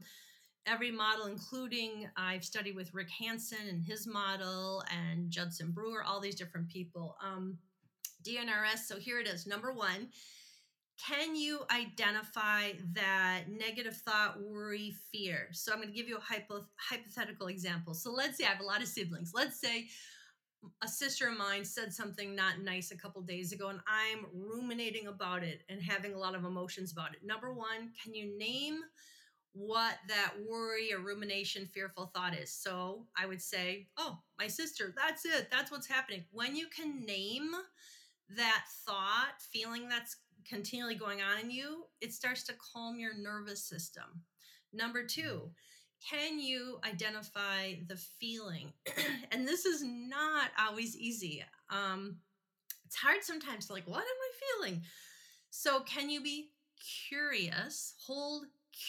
every 0.68 0.92
model 0.92 1.26
including 1.26 2.08
i've 2.18 2.44
studied 2.44 2.76
with 2.76 2.94
rick 2.94 3.10
hanson 3.10 3.68
and 3.70 3.84
his 3.84 4.06
model 4.06 4.84
and 4.92 5.30
judson 5.30 5.72
brewer 5.72 6.04
all 6.04 6.20
these 6.20 6.36
different 6.36 6.68
people 6.70 7.16
um, 7.24 7.58
dnrs 8.24 8.80
so 8.86 8.98
here 8.98 9.20
it 9.20 9.28
is 9.28 9.48
number 9.48 9.72
one 9.72 10.08
can 11.08 11.36
you 11.36 11.62
identify 11.72 12.74
that 12.94 13.46
negative 13.50 13.98
thought, 13.98 14.40
worry, 14.40 14.94
fear? 15.12 15.48
So 15.52 15.72
I'm 15.72 15.80
going 15.80 15.90
to 15.90 15.96
give 15.96 16.08
you 16.08 16.18
a 16.18 16.22
hypo- 16.22 16.68
hypothetical 16.78 17.48
example. 17.48 17.96
So 17.96 18.12
let's 18.12 18.38
say 18.38 18.46
I 18.46 18.50
have 18.50 18.62
a 18.62 18.66
lot 18.66 18.82
of 18.82 18.88
siblings. 18.88 19.32
Let's 19.34 19.60
say 19.60 19.88
a 20.82 20.88
sister 20.88 21.30
of 21.30 21.38
mine 21.38 21.66
said 21.66 21.94
something 21.94 22.36
not 22.36 22.62
nice 22.62 22.92
a 22.92 22.98
couple 22.98 23.22
days 23.22 23.52
ago 23.52 23.70
and 23.70 23.80
I'm 23.88 24.26
ruminating 24.34 25.08
about 25.08 25.44
it 25.44 25.64
and 25.70 25.82
having 25.82 26.14
a 26.14 26.20
lot 26.20 26.36
of 26.36 26.46
emotions 26.46 26.92
about 26.92 27.14
it. 27.14 27.24
Number 27.24 27.54
1, 27.54 27.68
can 28.04 28.14
you 28.14 28.38
name 28.38 28.82
what 29.54 29.96
that 30.08 30.34
worry 30.48 30.94
or 30.94 31.00
rumination 31.00 31.68
fearful 31.74 32.12
thought 32.14 32.36
is? 32.36 32.54
So 32.54 33.08
I 33.18 33.26
would 33.26 33.42
say, 33.42 33.90
"Oh, 33.98 34.22
my 34.38 34.48
sister, 34.48 34.94
that's 34.96 35.26
it. 35.26 35.50
That's 35.52 35.72
what's 35.72 35.88
happening." 35.88 36.26
When 36.32 36.56
you 36.56 36.68
can 36.68 37.06
name 37.06 37.52
that 38.30 38.66
thought, 38.86 39.42
feeling 39.42 39.90
that's 39.90 40.18
continually 40.46 40.96
going 40.96 41.22
on 41.22 41.40
in 41.40 41.52
you, 41.52 41.90
it 42.00 42.14
starts 42.14 42.44
to 42.44 42.54
calm 42.54 42.98
your 42.98 43.14
nervous 43.14 43.64
system. 43.64 44.24
Number 44.72 45.06
two, 45.06 45.54
can 46.10 46.40
you 46.40 46.80
identify 46.84 47.76
the 47.88 47.98
feeling? 48.20 48.74
and 49.32 49.48
this 49.48 49.66
is 49.66 49.84
not 49.84 50.50
always 50.60 50.98
easy. 50.98 51.44
Um, 51.70 52.18
it's 52.86 52.96
hard 52.96 53.24
sometimes 53.24 53.70
like, 53.70 53.88
what 53.88 54.00
am 54.00 54.04
I 54.04 54.32
feeling? 54.66 54.82
So, 55.50 55.82
can 55.82 56.10
you 56.10 56.22
be 56.22 56.52
curious? 57.10 57.94
Hold 58.06 58.46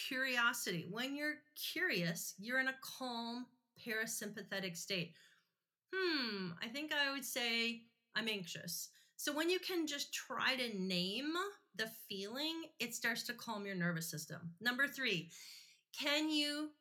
curiosity. 0.07 0.87
When 0.89 1.15
you're 1.15 1.35
curious, 1.55 2.33
you're 2.39 2.59
in 2.59 2.67
a 2.67 2.75
calm 2.81 3.45
parasympathetic 3.85 4.75
state. 4.77 5.13
Hmm, 5.93 6.51
I 6.63 6.67
think 6.67 6.91
I 6.93 7.11
would 7.11 7.25
say 7.25 7.83
I'm 8.15 8.27
anxious. 8.27 8.89
So 9.17 9.33
when 9.33 9.49
you 9.49 9.59
can 9.59 9.87
just 9.87 10.13
try 10.13 10.55
to 10.55 10.77
name 10.77 11.33
the 11.75 11.89
feeling, 12.09 12.63
it 12.79 12.93
starts 12.93 13.23
to 13.23 13.33
calm 13.33 13.65
your 13.65 13.75
nervous 13.75 14.09
system. 14.09 14.51
Number 14.59 14.87
three, 14.87 15.29
can 15.97 16.29
you 16.29 16.71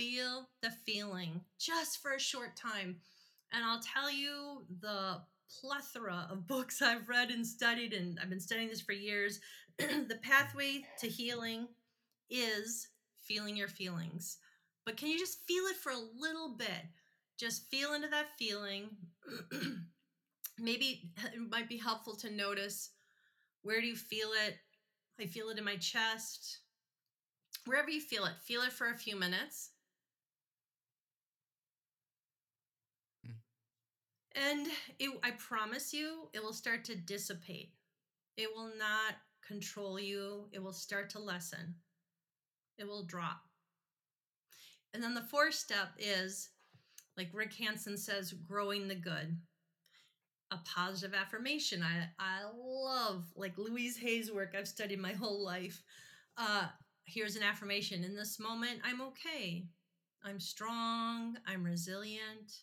feel 0.00 0.48
the 0.62 0.70
feeling 0.70 1.42
just 1.58 2.00
for 2.00 2.12
a 2.12 2.20
short 2.20 2.56
time? 2.56 2.96
And 3.52 3.62
I'll 3.62 3.80
tell 3.80 4.10
you 4.10 4.64
the 4.80 5.20
plethora 5.60 6.26
of 6.30 6.46
books 6.46 6.80
I've 6.80 7.08
read 7.08 7.30
and 7.30 7.46
studied, 7.46 7.92
and 7.92 8.18
I've 8.20 8.30
been 8.30 8.40
studying 8.40 8.68
this 8.68 8.80
for 8.80 8.92
years. 8.92 9.40
the 9.78 10.18
pathway 10.22 10.84
to 11.00 11.06
healing 11.06 11.68
is 12.30 12.88
feeling 13.20 13.56
your 13.56 13.68
feelings. 13.68 14.38
But 14.86 14.96
can 14.96 15.08
you 15.08 15.18
just 15.18 15.44
feel 15.46 15.64
it 15.64 15.76
for 15.76 15.92
a 15.92 16.18
little 16.18 16.56
bit? 16.56 16.86
Just 17.38 17.70
feel 17.70 17.92
into 17.92 18.08
that 18.08 18.36
feeling. 18.38 18.88
maybe 20.58 21.10
it 21.24 21.50
might 21.50 21.68
be 21.68 21.76
helpful 21.76 22.16
to 22.16 22.30
notice 22.30 22.90
where 23.62 23.82
do 23.82 23.86
you 23.86 23.96
feel 23.96 24.30
it? 24.46 24.56
I 25.20 25.26
feel 25.26 25.50
it 25.50 25.58
in 25.58 25.64
my 25.64 25.76
chest. 25.76 26.60
Wherever 27.66 27.90
you 27.90 28.00
feel 28.00 28.24
it, 28.24 28.32
feel 28.42 28.62
it 28.62 28.72
for 28.72 28.88
a 28.88 28.96
few 28.96 29.16
minutes. 29.16 29.72
Hmm. 33.24 33.32
And 34.34 34.68
it, 34.98 35.10
I 35.22 35.32
promise 35.32 35.92
you, 35.92 36.28
it 36.32 36.42
will 36.42 36.52
start 36.52 36.84
to 36.84 36.94
dissipate. 36.94 37.72
It 38.36 38.48
will 38.54 38.70
not 38.78 39.16
control 39.46 39.98
you. 39.98 40.48
It 40.52 40.62
will 40.62 40.72
start 40.72 41.10
to 41.10 41.18
lessen. 41.18 41.74
It 42.78 42.86
will 42.86 43.04
drop. 43.04 43.40
And 44.94 45.02
then 45.02 45.14
the 45.14 45.22
fourth 45.22 45.54
step 45.54 45.88
is, 45.98 46.50
like 47.16 47.30
Rick 47.32 47.54
Hanson 47.54 47.96
says, 47.96 48.32
growing 48.32 48.88
the 48.88 48.94
good 48.94 49.36
a 50.50 50.58
positive 50.64 51.14
affirmation. 51.14 51.82
I 51.82 52.08
I 52.18 52.42
love 52.56 53.24
like 53.36 53.56
Louise 53.56 53.96
Hay's 53.98 54.32
work. 54.32 54.54
I've 54.56 54.68
studied 54.68 55.00
my 55.00 55.12
whole 55.12 55.44
life. 55.44 55.82
Uh, 56.36 56.66
here's 57.04 57.36
an 57.36 57.42
affirmation. 57.42 58.04
In 58.04 58.14
this 58.14 58.38
moment, 58.40 58.80
I'm 58.84 59.00
okay. 59.00 59.66
I'm 60.24 60.40
strong. 60.40 61.36
I'm 61.46 61.64
resilient. 61.64 62.62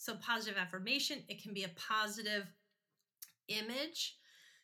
So 0.00 0.14
positive 0.14 0.58
affirmation. 0.58 1.18
It 1.28 1.42
can 1.42 1.52
be 1.52 1.64
a 1.64 1.70
positive 1.76 2.46
image. 3.48 4.16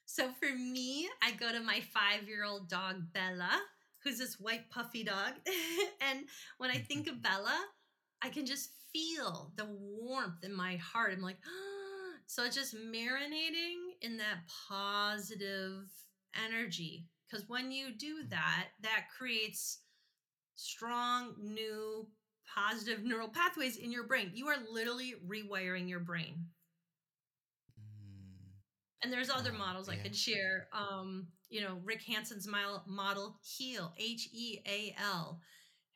So 0.07 0.31
for 0.41 0.49
me, 0.57 1.07
I 1.23 1.33
go 1.33 1.53
to 1.53 1.61
my 1.61 1.83
five 1.93 2.27
year 2.27 2.43
old 2.43 2.71
dog 2.71 3.13
Bella, 3.13 3.61
who's 4.03 4.17
this 4.17 4.41
white 4.41 4.71
puffy 4.71 5.05
dog, 5.05 5.35
and 6.01 6.21
when 6.57 6.71
I 6.71 6.79
think 6.79 7.07
of 7.07 7.23
Bella, 7.23 7.55
I 8.23 8.31
can 8.31 8.47
just 8.47 8.71
feel 8.95 9.53
the 9.57 9.67
warmth 9.69 10.43
in 10.43 10.55
my 10.55 10.77
heart. 10.77 11.13
I'm 11.13 11.21
like. 11.21 11.39
Oh, 11.47 12.13
so 12.27 12.43
it's 12.45 12.57
just 12.57 12.75
marinating 12.75 13.93
in 14.01 14.17
that 14.17 14.39
positive 14.71 15.85
energy. 16.35 17.05
Because 17.29 17.47
when 17.47 17.71
you 17.71 17.89
do 17.95 18.23
that, 18.31 18.69
that 18.81 19.05
creates 19.17 19.81
strong, 20.55 21.35
new, 21.39 22.09
positive 22.55 23.05
neural 23.05 23.29
pathways 23.29 23.77
in 23.77 23.93
your 23.93 24.07
brain. 24.07 24.31
You 24.35 24.49
are 24.49 24.57
literally 24.71 25.15
rewiring 25.27 25.89
your 25.89 26.01
brain. 26.01 26.47
Mm. 27.79 28.53
And 29.03 29.13
there's 29.13 29.31
other 29.31 29.53
oh, 29.55 29.59
models 29.59 29.89
yeah. 29.89 29.95
I 29.95 30.03
could 30.03 30.17
share. 30.17 30.69
Um, 30.73 31.29
you 31.49 31.61
know, 31.61 31.79
Rick 31.85 32.03
Hanson's 32.03 32.49
model, 32.49 33.39
HEAL, 33.57 33.93
H 33.99 34.29
E 34.33 34.59
A 34.67 34.95
L 35.01 35.41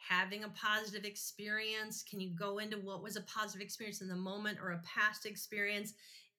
having 0.01 0.45
a 0.45 0.49
positive 0.51 1.05
experience? 1.05 2.03
Can 2.03 2.21
you 2.21 2.31
go 2.31 2.59
into 2.59 2.79
what 2.79 3.03
was 3.03 3.17
a 3.17 3.23
positive 3.23 3.63
experience 3.63 4.01
in 4.01 4.09
the 4.09 4.17
moment 4.17 4.59
or 4.63 4.71
a 4.71 4.83
past 4.83 5.27
experience? 5.27 5.93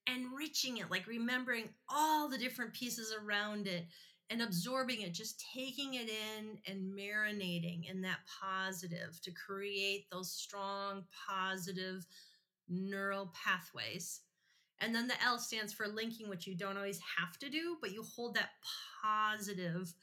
Enriching 0.07 0.77
it, 0.77 0.89
like 0.89 1.05
remembering 1.07 1.69
all 1.87 2.27
the 2.27 2.37
different 2.37 2.73
pieces 2.73 3.13
around 3.13 3.67
it 3.67 3.85
and 4.31 4.41
absorbing 4.41 5.01
it, 5.01 5.13
just 5.13 5.43
taking 5.53 5.95
it 5.95 6.09
in 6.09 6.57
and 6.65 6.97
marinating 6.97 7.91
in 7.91 8.01
that 8.01 8.19
positive 8.41 9.19
to 9.21 9.31
create 9.31 10.09
those 10.09 10.31
strong, 10.31 11.03
positive 11.29 12.05
neural 12.69 13.33
pathways. 13.35 14.21
And 14.79 14.95
then 14.95 15.07
the 15.07 15.21
L 15.23 15.37
stands 15.37 15.73
for 15.73 15.87
linking, 15.87 16.29
which 16.29 16.47
you 16.47 16.55
don't 16.55 16.77
always 16.77 16.99
have 17.19 17.37
to 17.39 17.49
do, 17.49 17.75
but 17.81 17.91
you 17.91 18.03
hold 18.03 18.35
that 18.35 18.51
positive 19.03 19.93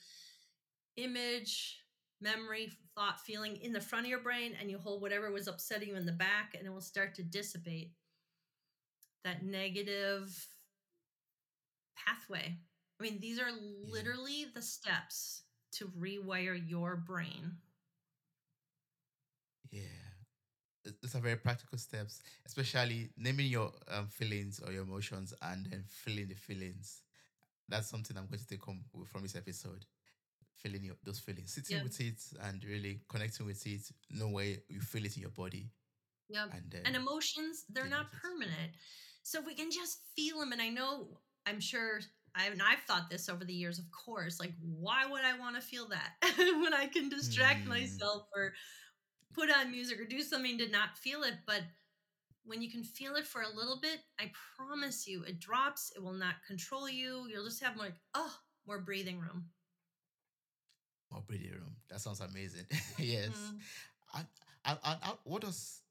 image, 0.96 1.80
memory, 2.20 2.70
thought, 2.94 3.20
feeling 3.20 3.56
in 3.56 3.72
the 3.72 3.80
front 3.80 4.04
of 4.04 4.10
your 4.10 4.20
brain, 4.20 4.52
and 4.60 4.70
you 4.70 4.78
hold 4.78 5.00
whatever 5.00 5.32
was 5.32 5.48
upsetting 5.48 5.88
you 5.88 5.96
in 5.96 6.06
the 6.06 6.12
back, 6.12 6.54
and 6.56 6.66
it 6.66 6.70
will 6.70 6.80
start 6.80 7.14
to 7.14 7.22
dissipate 7.22 7.92
that 9.24 9.42
negative 9.42 10.46
pathway. 11.96 12.58
I 12.98 13.02
mean, 13.02 13.20
these 13.20 13.38
are 13.38 13.50
literally 13.52 14.46
the 14.54 14.62
steps 14.62 15.42
to 15.72 15.88
rewire 15.88 16.58
your 16.68 16.96
brain. 16.96 17.58
Yeah. 19.70 19.82
those 21.02 21.14
are 21.14 21.20
very 21.20 21.36
practical 21.36 21.78
steps, 21.78 22.22
especially 22.46 23.10
naming 23.16 23.46
your 23.46 23.72
um, 23.88 24.06
feelings 24.08 24.60
or 24.64 24.72
your 24.72 24.82
emotions 24.84 25.34
and 25.42 25.66
then 25.66 25.84
feeling 25.88 26.28
the 26.28 26.34
feelings. 26.34 27.02
That's 27.68 27.88
something 27.88 28.16
I'm 28.16 28.26
going 28.26 28.40
to 28.40 28.46
take 28.46 28.62
home 28.62 28.84
from 29.10 29.22
this 29.22 29.36
episode. 29.36 29.84
Feeling 30.56 30.84
your, 30.84 30.96
those 31.04 31.20
feelings, 31.20 31.52
sitting 31.54 31.76
Yep. 31.76 31.84
with 31.84 32.00
it 32.00 32.20
and 32.42 32.64
really 32.64 33.00
connecting 33.08 33.46
with 33.46 33.66
it, 33.66 33.82
no 34.10 34.28
way 34.28 34.62
you 34.68 34.80
feel 34.80 35.04
it 35.06 35.16
in 35.16 35.22
your 35.22 35.30
body, 35.30 35.70
Yep. 36.30 36.50
and 36.52 36.62
then 36.70 36.82
And 36.84 36.96
emotions, 36.96 37.64
they're 37.68 37.86
not 37.88 38.06
with 38.10 38.14
it. 38.14 38.22
permanent. 38.22 38.72
So 39.22 39.40
we 39.40 39.54
can 39.54 39.70
just 39.70 40.00
feel 40.16 40.40
them. 40.40 40.52
And 40.52 40.60
I 40.62 40.68
know, 40.68 41.20
I'm 41.46 41.60
sure, 41.60 42.00
I, 42.38 42.46
and 42.46 42.62
I've 42.62 42.80
thought 42.80 43.10
this 43.10 43.28
over 43.28 43.44
the 43.44 43.54
years, 43.54 43.78
of 43.78 43.90
course, 43.90 44.40
like, 44.40 44.52
why 44.60 45.06
would 45.06 45.24
I 45.24 45.38
want 45.38 45.56
to 45.56 45.62
feel 45.62 45.88
that 45.88 46.14
when 46.38 46.74
I 46.74 46.86
can 46.86 47.08
distract 47.08 47.66
Mm, 47.66 47.70
myself 47.70 48.28
or 48.34 48.54
put 49.34 49.50
on 49.50 49.70
music 49.70 50.00
or 50.00 50.04
do 50.04 50.20
something 50.22 50.58
to 50.58 50.68
not 50.68 50.96
feel 50.98 51.22
it? 51.22 51.34
But 51.46 51.62
when 52.44 52.62
you 52.62 52.70
can 52.70 52.82
feel 52.84 53.16
it 53.16 53.26
for 53.26 53.42
a 53.42 53.48
little 53.48 53.78
bit, 53.80 54.00
I 54.20 54.32
promise 54.56 55.06
you, 55.06 55.22
it 55.24 55.40
drops. 55.40 55.92
It 55.96 56.02
will 56.02 56.12
not 56.14 56.36
control 56.46 56.88
you. 56.88 57.26
You'll 57.30 57.44
just 57.44 57.62
have 57.62 57.76
more, 57.76 57.86
like, 57.86 58.00
oh, 58.14 58.34
more 58.66 58.80
breathing 58.80 59.18
room. 59.20 59.46
more 61.12 61.22
breathing 61.26 61.52
room. 61.52 61.76
That 61.90 62.00
sounds 62.00 62.20
amazing. 62.20 62.66
yes. 62.98 63.52
Mm. 63.54 63.58
And, 64.14 64.26
and, 64.64 64.78
and 64.84 64.98
and 65.04 65.18
what 65.24 65.42
does 65.42 65.82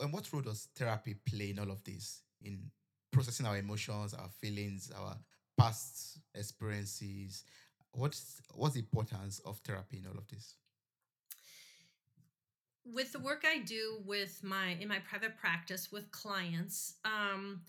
and 0.00 0.12
what 0.12 0.32
role 0.32 0.42
does 0.42 0.68
therapy 0.76 1.14
play 1.26 1.50
in 1.50 1.58
all 1.58 1.70
of 1.70 1.82
this 1.84 2.22
in 2.42 2.70
processing 3.10 3.46
our 3.46 3.56
emotions 3.58 4.14
our 4.14 4.28
feelings 4.40 4.90
our 4.96 5.16
past 5.58 6.18
experiences 6.34 7.44
what's 7.92 8.40
what's 8.54 8.74
the 8.74 8.80
importance 8.80 9.40
of 9.44 9.58
therapy 9.58 9.98
in 9.98 10.06
all 10.06 10.18
of 10.18 10.28
this 10.28 10.56
with 12.84 13.12
the 13.12 13.18
work 13.18 13.44
I 13.46 13.58
do 13.58 14.02
with 14.04 14.40
my 14.42 14.76
in 14.80 14.88
my 14.88 14.98
private 15.00 15.36
practice 15.36 15.92
with 15.92 16.10
clients, 16.10 16.94
um, 17.04 17.62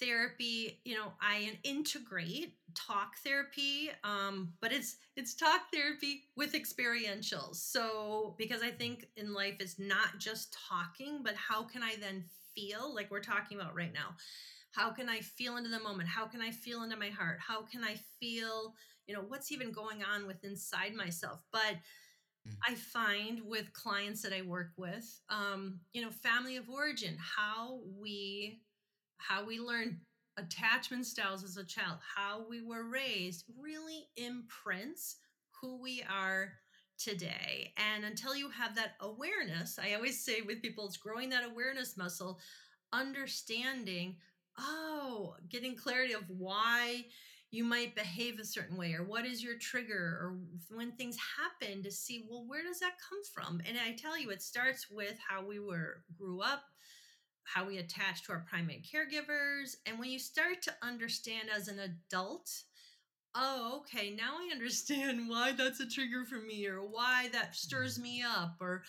therapy, 0.00 0.80
you 0.84 0.94
know, 0.94 1.12
I 1.20 1.58
integrate 1.62 2.54
talk 2.74 3.16
therapy, 3.18 3.90
um, 4.02 4.52
but 4.60 4.72
it's 4.72 4.96
it's 5.16 5.34
talk 5.34 5.62
therapy 5.72 6.24
with 6.36 6.52
experientials. 6.52 7.56
So 7.56 8.34
because 8.38 8.62
I 8.62 8.70
think 8.70 9.06
in 9.16 9.34
life 9.34 9.56
it's 9.60 9.78
not 9.78 10.18
just 10.18 10.56
talking, 10.68 11.20
but 11.22 11.34
how 11.34 11.62
can 11.64 11.82
I 11.82 11.96
then 12.00 12.24
feel 12.54 12.94
like 12.94 13.10
we're 13.10 13.20
talking 13.20 13.58
about 13.58 13.74
right 13.74 13.92
now? 13.92 14.16
How 14.74 14.90
can 14.90 15.08
I 15.08 15.20
feel 15.20 15.56
into 15.56 15.70
the 15.70 15.80
moment? 15.80 16.08
How 16.08 16.26
can 16.26 16.40
I 16.40 16.50
feel 16.50 16.82
into 16.82 16.96
my 16.96 17.10
heart? 17.10 17.38
How 17.46 17.62
can 17.62 17.84
I 17.84 17.96
feel, 18.20 18.74
you 19.06 19.14
know, 19.14 19.22
what's 19.26 19.52
even 19.52 19.72
going 19.72 20.02
on 20.02 20.26
with 20.26 20.44
inside 20.44 20.94
myself? 20.94 21.40
But 21.52 21.76
Mm, 22.46 22.56
I 22.68 22.74
find 22.74 23.40
with 23.44 23.72
clients 23.72 24.22
that 24.22 24.32
I 24.32 24.42
work 24.42 24.72
with, 24.76 25.04
um, 25.30 25.80
you 25.92 26.02
know, 26.02 26.10
family 26.10 26.56
of 26.56 26.68
origin, 26.68 27.16
how 27.18 27.80
we 28.00 28.60
how 29.18 29.44
we 29.44 29.58
learn 29.60 30.00
attachment 30.36 31.06
styles 31.06 31.44
as 31.44 31.56
a 31.56 31.64
child, 31.64 31.98
how 32.16 32.46
we 32.48 32.62
were 32.62 32.84
raised, 32.88 33.44
really 33.58 34.08
imprints 34.16 35.16
who 35.60 35.80
we 35.80 36.02
are 36.10 36.54
today. 36.98 37.72
And 37.76 38.04
until 38.04 38.36
you 38.36 38.50
have 38.50 38.74
that 38.76 38.92
awareness, 39.00 39.78
I 39.78 39.94
always 39.94 40.24
say 40.24 40.42
with 40.42 40.62
people, 40.62 40.86
it's 40.86 40.96
growing 40.96 41.30
that 41.30 41.44
awareness 41.44 41.96
muscle, 41.96 42.40
understanding, 42.92 44.16
oh, 44.58 45.34
getting 45.48 45.76
clarity 45.76 46.12
of 46.12 46.24
why 46.28 47.04
you 47.50 47.64
might 47.64 47.94
behave 47.94 48.40
a 48.40 48.44
certain 48.44 48.76
way 48.76 48.94
or 48.94 49.04
what 49.04 49.24
is 49.24 49.42
your 49.42 49.56
trigger 49.58 50.18
or 50.20 50.36
when 50.76 50.90
things 50.92 51.16
happen 51.38 51.84
to 51.84 51.90
see 51.90 52.26
well 52.28 52.44
where 52.48 52.64
does 52.64 52.80
that 52.80 52.94
come 53.08 53.20
from? 53.32 53.60
And 53.66 53.78
i 53.78 53.92
tell 53.92 54.18
you 54.18 54.30
it 54.30 54.42
starts 54.42 54.88
with 54.90 55.16
how 55.28 55.46
we 55.46 55.60
were 55.60 56.02
grew 56.18 56.40
up 56.40 56.64
how 57.44 57.64
we 57.64 57.78
attach 57.78 58.24
to 58.24 58.32
our 58.32 58.44
primary 58.48 58.82
caregivers 58.82 59.76
and 59.86 60.00
when 60.00 60.10
you 60.10 60.18
start 60.18 60.62
to 60.62 60.72
understand 60.82 61.48
as 61.54 61.68
an 61.68 61.78
adult 61.78 62.50
oh 63.36 63.82
okay 63.82 64.10
now 64.10 64.34
i 64.36 64.50
understand 64.52 65.28
why 65.28 65.52
that's 65.52 65.78
a 65.78 65.86
trigger 65.86 66.24
for 66.24 66.40
me 66.40 66.66
or 66.66 66.80
why 66.80 67.28
that 67.32 67.54
stirs 67.54 68.00
me 68.00 68.20
up 68.20 68.56
or 68.60 68.82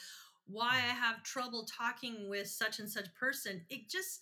why 0.48 0.74
i 0.74 0.94
have 0.94 1.22
trouble 1.22 1.66
talking 1.66 2.30
with 2.30 2.48
such 2.48 2.80
and 2.80 2.90
such 2.90 3.14
person. 3.14 3.62
It 3.70 3.90
just 3.90 4.22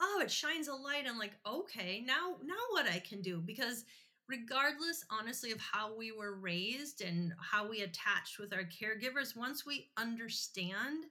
oh 0.00 0.20
it 0.22 0.30
shines 0.30 0.68
a 0.68 0.74
light 0.74 1.08
on 1.08 1.18
like 1.18 1.36
okay 1.46 2.02
now 2.06 2.36
now 2.44 2.54
what 2.70 2.88
i 2.88 2.98
can 2.98 3.20
do 3.20 3.40
because 3.40 3.84
regardless 4.28 5.04
honestly 5.10 5.50
of 5.52 5.60
how 5.60 5.96
we 5.96 6.12
were 6.12 6.36
raised 6.36 7.00
and 7.00 7.32
how 7.40 7.68
we 7.68 7.80
attached 7.80 8.38
with 8.38 8.52
our 8.52 8.64
caregivers 8.64 9.36
once 9.36 9.64
we 9.64 9.88
understand 9.96 11.04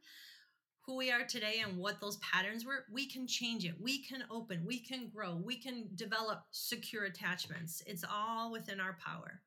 who 0.85 0.95
we 0.95 1.11
are 1.11 1.25
today 1.25 1.61
and 1.65 1.77
what 1.77 1.99
those 1.99 2.17
patterns 2.17 2.65
were 2.65 2.85
we 2.91 3.05
can 3.05 3.27
change 3.27 3.65
it 3.65 3.73
we 3.81 4.03
can 4.03 4.23
open 4.31 4.63
we 4.65 4.79
can 4.79 5.09
grow 5.13 5.35
we 5.35 5.57
can 5.57 5.89
develop 5.95 6.43
secure 6.51 7.05
attachments. 7.05 7.83
It's 7.85 8.05
all 8.09 8.51
within 8.51 8.79
our 8.79 8.97
power. 9.05 9.41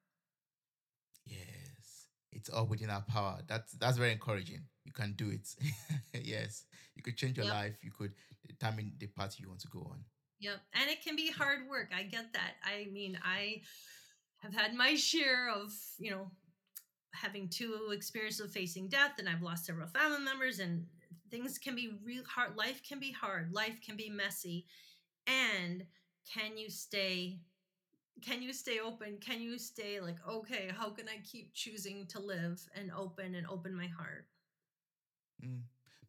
Yes 1.25 1.81
it's 2.33 2.49
all 2.49 2.67
within 2.67 2.91
our 2.91 3.03
power. 3.03 3.41
That's 3.47 3.73
that's 3.73 3.99
very 3.99 4.13
encouraging 4.13 4.61
you 4.91 4.95
can 5.03 5.15
do 5.15 5.31
it. 5.31 5.47
Yes 6.27 6.65
you 6.97 7.03
could 7.03 7.17
change 7.17 7.37
your 7.37 7.47
yep. 7.47 7.55
life 7.55 7.79
you 7.83 7.91
could 7.91 8.13
determine 8.47 8.93
the 8.99 9.07
path 9.07 9.37
you 9.39 9.49
want 9.49 9.61
to 9.61 9.69
go 9.69 9.81
on. 9.91 10.05
Yep 10.41 10.61
and 10.75 10.91
it 10.91 11.03
can 11.03 11.17
be 11.17 11.31
hard 11.31 11.69
work 11.69 11.91
i 11.95 12.03
get 12.03 12.33
that. 12.33 12.55
I 12.65 12.89
mean 12.93 13.19
i 13.25 13.63
have 14.39 14.55
had 14.55 14.75
my 14.75 14.95
share 14.95 15.51
of 15.51 15.73
you 15.99 16.11
know 16.11 16.31
having 17.13 17.49
two 17.49 17.91
experiences 17.93 18.41
of 18.41 18.53
facing 18.53 18.89
death 18.89 19.19
and 19.19 19.29
I've 19.29 19.43
lost 19.43 19.67
several 19.67 19.89
family 19.89 20.21
members 20.21 20.61
and 20.61 20.87
things 21.31 21.59
can 21.59 21.75
be 21.75 21.93
real 22.05 22.23
hard 22.25 22.57
life 22.57 22.81
can 22.89 23.01
be 23.01 23.13
hard 23.13 23.53
life 23.53 23.79
can 23.85 23.97
be 23.97 24.09
messy 24.09 24.67
and 25.27 25.85
can 26.33 26.57
you 26.57 26.71
stay 26.71 27.41
can 28.23 28.43
you 28.43 28.53
stay 28.53 28.81
open? 28.81 29.17
Can 29.19 29.41
you 29.41 29.59
stay 29.59 30.01
like 30.01 30.19
okay 30.29 30.71
how 30.77 30.91
can 30.91 31.09
I 31.09 31.19
keep 31.25 31.53
choosing 31.55 32.07
to 32.09 32.21
live 32.21 32.61
and 32.75 32.91
open 32.97 33.35
and 33.35 33.47
open 33.47 33.75
my 33.75 33.89
heart 33.89 34.27
Mm. 35.45 35.63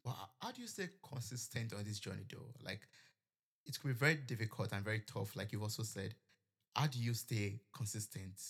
but 0.04 0.14
how 0.40 0.52
do 0.52 0.60
you 0.60 0.68
stay 0.68 0.88
consistent 1.02 1.72
on 1.72 1.84
this 1.84 1.98
journey 1.98 2.24
though 2.30 2.52
like 2.62 2.80
it 3.66 3.78
could 3.80 3.88
be 3.88 3.94
very 3.94 4.16
difficult 4.16 4.72
and 4.72 4.84
very 4.84 5.00
tough 5.06 5.36
like 5.36 5.52
you've 5.52 5.62
also 5.62 5.82
said 5.82 6.14
how 6.76 6.86
do 6.86 6.98
you 6.98 7.14
stay 7.14 7.60
consistent 7.74 8.40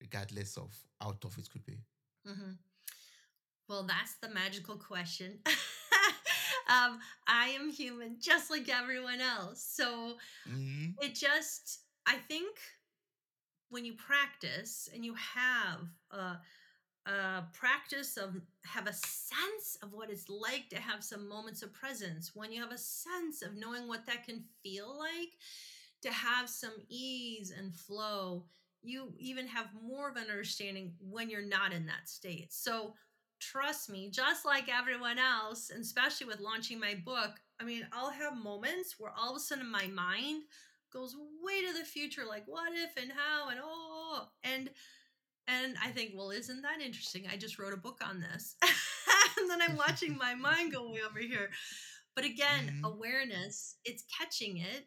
regardless 0.00 0.56
of 0.56 0.74
how 1.00 1.12
tough 1.20 1.38
it 1.38 1.48
could 1.50 1.64
be? 1.64 1.78
Mhm. 2.26 2.58
well 3.68 3.84
that's 3.84 4.14
the 4.16 4.28
magical 4.28 4.76
question 4.76 5.38
um 6.68 6.98
I 7.26 7.48
am 7.50 7.70
human 7.70 8.16
just 8.20 8.50
like 8.50 8.68
everyone 8.68 9.20
else 9.20 9.62
so 9.62 10.16
hmm 10.46 10.86
it 11.00 11.14
just 11.14 11.80
I 12.06 12.16
think 12.16 12.56
when 13.70 13.84
you 13.84 13.94
practice 13.94 14.88
and 14.94 15.04
you 15.04 15.14
have 15.14 15.80
a, 16.10 16.38
a 17.08 17.44
practice 17.52 18.16
of 18.16 18.36
have 18.64 18.86
a 18.86 18.92
sense 18.92 19.78
of 19.82 19.92
what 19.92 20.10
it's 20.10 20.28
like 20.28 20.68
to 20.70 20.80
have 20.80 21.02
some 21.02 21.28
moments 21.28 21.62
of 21.62 21.72
presence. 21.72 22.32
When 22.34 22.52
you 22.52 22.60
have 22.62 22.72
a 22.72 22.78
sense 22.78 23.42
of 23.42 23.56
knowing 23.56 23.88
what 23.88 24.06
that 24.06 24.24
can 24.24 24.44
feel 24.62 24.98
like 24.98 25.30
to 26.02 26.12
have 26.12 26.48
some 26.48 26.74
ease 26.88 27.52
and 27.56 27.74
flow 27.74 28.44
you 28.80 29.12
even 29.18 29.44
have 29.46 29.66
more 29.82 30.08
of 30.08 30.14
an 30.14 30.30
understanding 30.30 30.92
when 31.00 31.28
you're 31.28 31.42
not 31.42 31.72
in 31.72 31.84
that 31.86 32.08
state. 32.08 32.52
So 32.52 32.94
trust 33.40 33.88
me 33.88 34.10
just 34.10 34.44
like 34.44 34.68
everyone 34.68 35.18
else 35.18 35.70
and 35.70 35.82
especially 35.82 36.26
with 36.26 36.40
launching 36.40 36.80
my 36.80 36.94
book 37.04 37.30
i 37.60 37.64
mean 37.64 37.86
i'll 37.92 38.10
have 38.10 38.36
moments 38.36 38.96
where 38.98 39.12
all 39.16 39.30
of 39.30 39.36
a 39.36 39.40
sudden 39.40 39.70
my 39.70 39.86
mind 39.86 40.42
goes 40.92 41.14
way 41.42 41.62
to 41.64 41.72
the 41.78 41.84
future 41.84 42.22
like 42.28 42.42
what 42.46 42.72
if 42.72 43.00
and 43.00 43.12
how 43.12 43.48
and 43.48 43.60
oh 43.62 44.26
and 44.42 44.70
and 45.48 45.76
I 45.82 45.90
think, 45.90 46.12
well, 46.14 46.30
isn't 46.30 46.62
that 46.62 46.82
interesting? 46.82 47.24
I 47.32 47.36
just 47.38 47.58
wrote 47.58 47.72
a 47.72 47.78
book 47.78 48.00
on 48.06 48.20
this. 48.20 48.56
and 49.40 49.50
then 49.50 49.62
I'm 49.62 49.76
watching 49.76 50.16
my 50.16 50.34
mind 50.34 50.72
go 50.72 50.90
way 50.92 51.00
over 51.08 51.18
here. 51.18 51.50
But 52.14 52.24
again, 52.24 52.68
hmm 52.68 52.84
awareness, 52.84 53.76
it's 53.84 54.04
catching 54.16 54.58
it, 54.58 54.86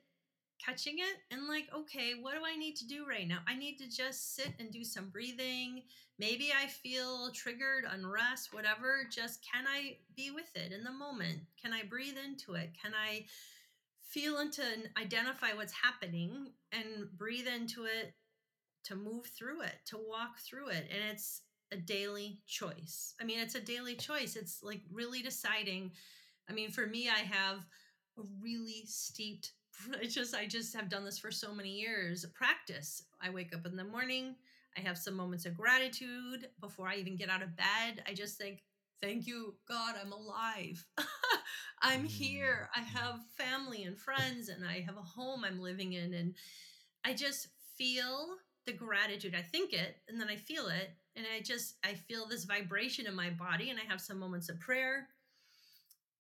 catching 0.63 0.99
it, 0.99 1.17
and 1.31 1.47
like, 1.47 1.67
okay, 1.75 2.13
what 2.19 2.35
do 2.35 2.41
I 2.45 2.55
need 2.57 2.75
to 2.77 2.87
do 2.87 3.05
right 3.07 3.27
now? 3.27 3.39
I 3.47 3.55
need 3.55 3.77
to 3.77 3.89
just 3.89 4.35
sit 4.35 4.53
and 4.59 4.71
do 4.71 4.83
some 4.83 5.09
breathing. 5.09 5.83
Maybe 6.19 6.51
I 6.51 6.67
feel 6.67 7.31
triggered, 7.33 7.85
unrest, 7.89 8.53
whatever. 8.53 9.07
Just 9.11 9.39
can 9.49 9.65
I 9.67 9.97
be 10.15 10.31
with 10.31 10.55
it 10.55 10.71
in 10.71 10.83
the 10.83 10.91
moment? 10.91 11.39
Can 11.61 11.73
I 11.73 11.83
breathe 11.83 12.17
into 12.23 12.53
it? 12.53 12.71
Can 12.81 12.93
I 12.93 13.25
feel 14.01 14.39
into 14.39 14.61
and 14.61 14.89
identify 14.97 15.53
what's 15.53 15.73
happening 15.73 16.51
and 16.71 17.09
breathe 17.17 17.47
into 17.47 17.85
it 17.85 18.13
to 18.85 18.95
move 18.95 19.25
through 19.27 19.61
it, 19.61 19.75
to 19.87 19.97
walk 19.97 20.39
through 20.39 20.69
it. 20.69 20.87
And 20.91 21.11
it's 21.11 21.41
a 21.71 21.77
daily 21.77 22.39
choice. 22.47 23.13
I 23.21 23.23
mean, 23.23 23.39
it's 23.39 23.55
a 23.55 23.61
daily 23.61 23.95
choice. 23.95 24.35
It's 24.35 24.61
like 24.63 24.81
really 24.91 25.21
deciding. 25.21 25.91
I 26.49 26.53
mean, 26.53 26.71
for 26.71 26.85
me, 26.85 27.09
I 27.09 27.19
have 27.19 27.57
a 28.17 28.23
really 28.41 28.83
steeped 28.85 29.53
it's 30.01 30.13
just 30.13 30.35
I 30.35 30.45
just 30.45 30.75
have 30.75 30.89
done 30.89 31.05
this 31.05 31.19
for 31.19 31.31
so 31.31 31.53
many 31.53 31.69
years. 31.79 32.25
Practice. 32.35 33.03
I 33.21 33.29
wake 33.29 33.55
up 33.55 33.65
in 33.65 33.75
the 33.75 33.83
morning. 33.83 34.35
I 34.77 34.81
have 34.81 34.97
some 34.97 35.15
moments 35.15 35.45
of 35.45 35.57
gratitude 35.57 36.47
before 36.59 36.87
I 36.87 36.95
even 36.95 37.15
get 37.15 37.29
out 37.29 37.41
of 37.41 37.55
bed. 37.55 38.03
I 38.07 38.13
just 38.13 38.37
think 38.37 38.63
thank 39.01 39.27
you, 39.27 39.55
God, 39.67 39.95
I'm 39.99 40.11
alive. 40.11 40.85
I'm 41.81 42.05
here. 42.05 42.69
I 42.75 42.81
Mm. 42.81 42.85
have 42.85 43.19
family 43.37 43.83
and 43.83 43.97
friends, 43.97 44.49
and 44.49 44.65
I 44.65 44.81
have 44.81 44.97
a 44.97 45.01
home 45.01 45.43
I'm 45.43 45.59
living 45.59 45.93
in. 45.93 46.13
And 46.13 46.35
I 47.03 47.13
just 47.13 47.47
feel 47.77 48.37
the 48.65 48.73
gratitude. 48.73 49.35
I 49.35 49.41
think 49.41 49.73
it, 49.73 49.97
and 50.07 50.19
then 50.19 50.29
I 50.29 50.35
feel 50.35 50.67
it. 50.67 50.91
And 51.15 51.25
I 51.35 51.41
just, 51.41 51.75
I 51.83 51.93
feel 51.93 52.25
this 52.27 52.45
vibration 52.45 53.05
in 53.07 53.15
my 53.15 53.29
body, 53.31 53.69
and 53.69 53.79
I 53.79 53.83
have 53.91 53.99
some 54.01 54.19
moments 54.19 54.49
of 54.49 54.59
prayer. 54.59 55.07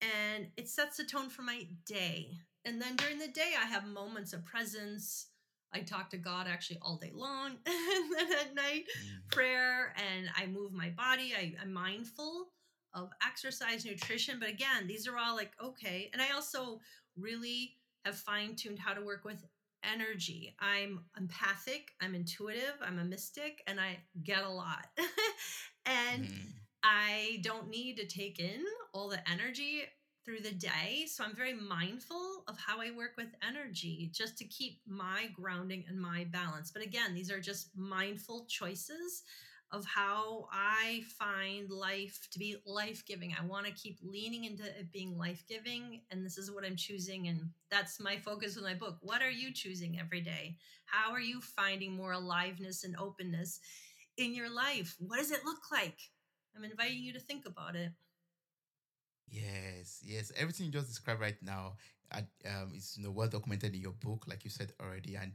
And 0.01 0.47
it 0.57 0.67
sets 0.67 0.97
the 0.97 1.03
tone 1.03 1.29
for 1.29 1.43
my 1.43 1.67
day. 1.85 2.37
And 2.65 2.81
then 2.81 2.95
during 2.95 3.19
the 3.19 3.27
day, 3.27 3.53
I 3.61 3.65
have 3.67 3.85
moments 3.85 4.33
of 4.33 4.43
presence. 4.45 5.27
I 5.73 5.81
talk 5.81 6.09
to 6.09 6.17
God 6.17 6.47
actually 6.47 6.79
all 6.81 6.97
day 6.97 7.11
long. 7.13 7.51
and 7.65 8.13
then 8.17 8.31
at 8.39 8.55
night, 8.55 8.85
Mm. 8.97 9.31
prayer 9.31 9.93
and 9.97 10.27
I 10.35 10.47
move 10.47 10.73
my 10.73 10.89
body. 10.89 11.33
I, 11.37 11.53
I'm 11.61 11.71
mindful 11.71 12.47
of 12.93 13.09
exercise, 13.25 13.85
nutrition. 13.85 14.39
But 14.39 14.49
again, 14.49 14.87
these 14.87 15.07
are 15.07 15.17
all 15.17 15.35
like, 15.35 15.51
okay. 15.63 16.09
And 16.13 16.21
I 16.21 16.31
also 16.31 16.81
really 17.15 17.77
have 18.05 18.17
fine 18.17 18.55
tuned 18.55 18.79
how 18.79 18.93
to 18.93 19.01
work 19.01 19.23
with 19.23 19.45
energy. 19.83 20.55
I'm 20.59 21.03
empathic, 21.17 21.91
I'm 22.01 22.15
intuitive, 22.15 22.75
I'm 22.81 22.99
a 22.99 23.03
mystic, 23.05 23.63
and 23.67 23.79
I 23.79 23.99
get 24.23 24.43
a 24.43 24.49
lot. 24.49 24.87
and 25.85 26.25
Mm. 26.25 26.53
I 26.83 27.39
don't 27.43 27.69
need 27.69 27.97
to 27.97 28.07
take 28.07 28.39
in 28.39 28.63
all 28.93 29.07
the 29.09 29.29
energy 29.29 29.83
through 30.25 30.39
the 30.39 30.51
day. 30.51 31.05
So 31.07 31.23
I'm 31.23 31.35
very 31.35 31.53
mindful 31.53 32.43
of 32.47 32.57
how 32.57 32.79
I 32.81 32.91
work 32.91 33.11
with 33.17 33.35
energy 33.47 34.09
just 34.13 34.37
to 34.39 34.45
keep 34.45 34.81
my 34.87 35.29
grounding 35.33 35.83
and 35.87 35.99
my 35.99 36.25
balance. 36.31 36.71
But 36.71 36.83
again, 36.83 37.13
these 37.13 37.31
are 37.31 37.39
just 37.39 37.69
mindful 37.75 38.45
choices 38.49 39.23
of 39.71 39.85
how 39.85 40.47
I 40.51 41.03
find 41.17 41.69
life 41.69 42.27
to 42.31 42.39
be 42.39 42.57
life 42.65 43.03
giving. 43.05 43.33
I 43.39 43.45
want 43.45 43.65
to 43.65 43.71
keep 43.71 43.99
leaning 44.03 44.43
into 44.43 44.63
it 44.63 44.91
being 44.91 45.17
life 45.17 45.43
giving. 45.47 46.01
And 46.11 46.25
this 46.25 46.37
is 46.37 46.51
what 46.51 46.65
I'm 46.65 46.75
choosing. 46.75 47.27
And 47.29 47.49
that's 47.69 47.99
my 47.99 48.17
focus 48.17 48.55
with 48.55 48.65
my 48.65 48.73
book. 48.73 48.97
What 49.01 49.21
are 49.21 49.31
you 49.31 49.53
choosing 49.53 49.99
every 49.99 50.21
day? 50.21 50.57
How 50.85 51.11
are 51.11 51.21
you 51.21 51.39
finding 51.39 51.95
more 51.95 52.11
aliveness 52.13 52.83
and 52.83 52.95
openness 52.97 53.59
in 54.17 54.33
your 54.33 54.53
life? 54.53 54.95
What 54.99 55.19
does 55.19 55.31
it 55.31 55.45
look 55.45 55.71
like? 55.71 55.97
I'm 56.55 56.65
inviting 56.65 57.01
you 57.01 57.13
to 57.13 57.19
think 57.19 57.45
about 57.45 57.75
it. 57.75 57.91
Yes, 59.29 60.01
yes. 60.03 60.33
Everything 60.35 60.65
you 60.65 60.71
just 60.73 60.89
described 60.89 61.21
right 61.21 61.41
now, 61.41 61.77
um, 62.13 62.73
is 62.75 62.95
you 62.97 63.03
know 63.05 63.11
well 63.11 63.29
documented 63.29 63.73
in 63.73 63.81
your 63.81 63.93
book, 63.93 64.25
like 64.27 64.43
you 64.43 64.49
said 64.49 64.73
already, 64.81 65.15
and 65.15 65.31